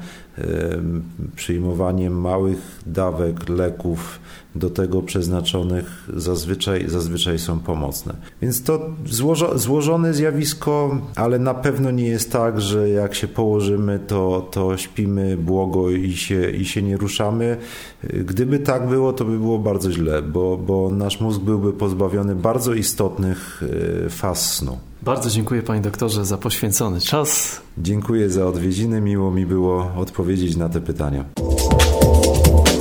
przyjmowanie 1.37 2.11
małych 2.11 2.59
dawek 2.87 3.49
leków, 3.49 4.21
do 4.59 4.71
tego 4.71 5.03
przeznaczonych 5.03 6.09
zazwyczaj, 6.17 6.85
zazwyczaj 6.89 7.39
są 7.39 7.59
pomocne. 7.59 8.15
Więc 8.43 8.63
to 8.63 8.81
złożo, 9.07 9.59
złożone 9.59 10.15
zjawisko, 10.15 10.99
ale 11.17 11.39
na 11.39 11.55
pewno 11.55 11.91
nie 11.91 12.07
jest 12.07 12.33
tak, 12.33 12.61
że 12.61 12.89
jak 12.89 13.15
się 13.15 13.29
położymy, 13.29 13.99
to, 14.07 14.49
to 14.51 14.77
śpimy 14.77 15.37
błogo 15.37 15.91
i 15.91 16.13
się, 16.13 16.51
i 16.51 16.65
się 16.65 16.83
nie 16.83 16.97
ruszamy. 16.97 17.57
Gdyby 18.03 18.59
tak 18.59 18.89
było, 18.89 19.13
to 19.13 19.25
by 19.25 19.39
było 19.39 19.59
bardzo 19.59 19.93
źle, 19.93 20.23
bo, 20.23 20.57
bo 20.57 20.91
nasz 20.91 21.21
mózg 21.21 21.41
byłby 21.41 21.73
pozbawiony 21.73 22.35
bardzo 22.35 22.75
istotnych 22.75 23.63
e, 24.07 24.11
faz 24.11 24.55
snu. 24.55 24.79
Bardzo 25.03 25.31
dziękuję 25.31 25.63
panie 25.63 25.81
doktorze 25.81 26.25
za 26.25 26.39
poświęcony 26.39 27.01
czas. 27.01 27.61
Dziękuję 27.79 28.31
za 28.31 28.47
odwiedziny, 28.47 29.01
miło 29.01 29.31
mi 29.31 29.47
było 29.47 29.93
odpowiedzieć 29.97 30.57
na 30.57 30.69
te 30.69 30.81
pytania. 30.81 31.25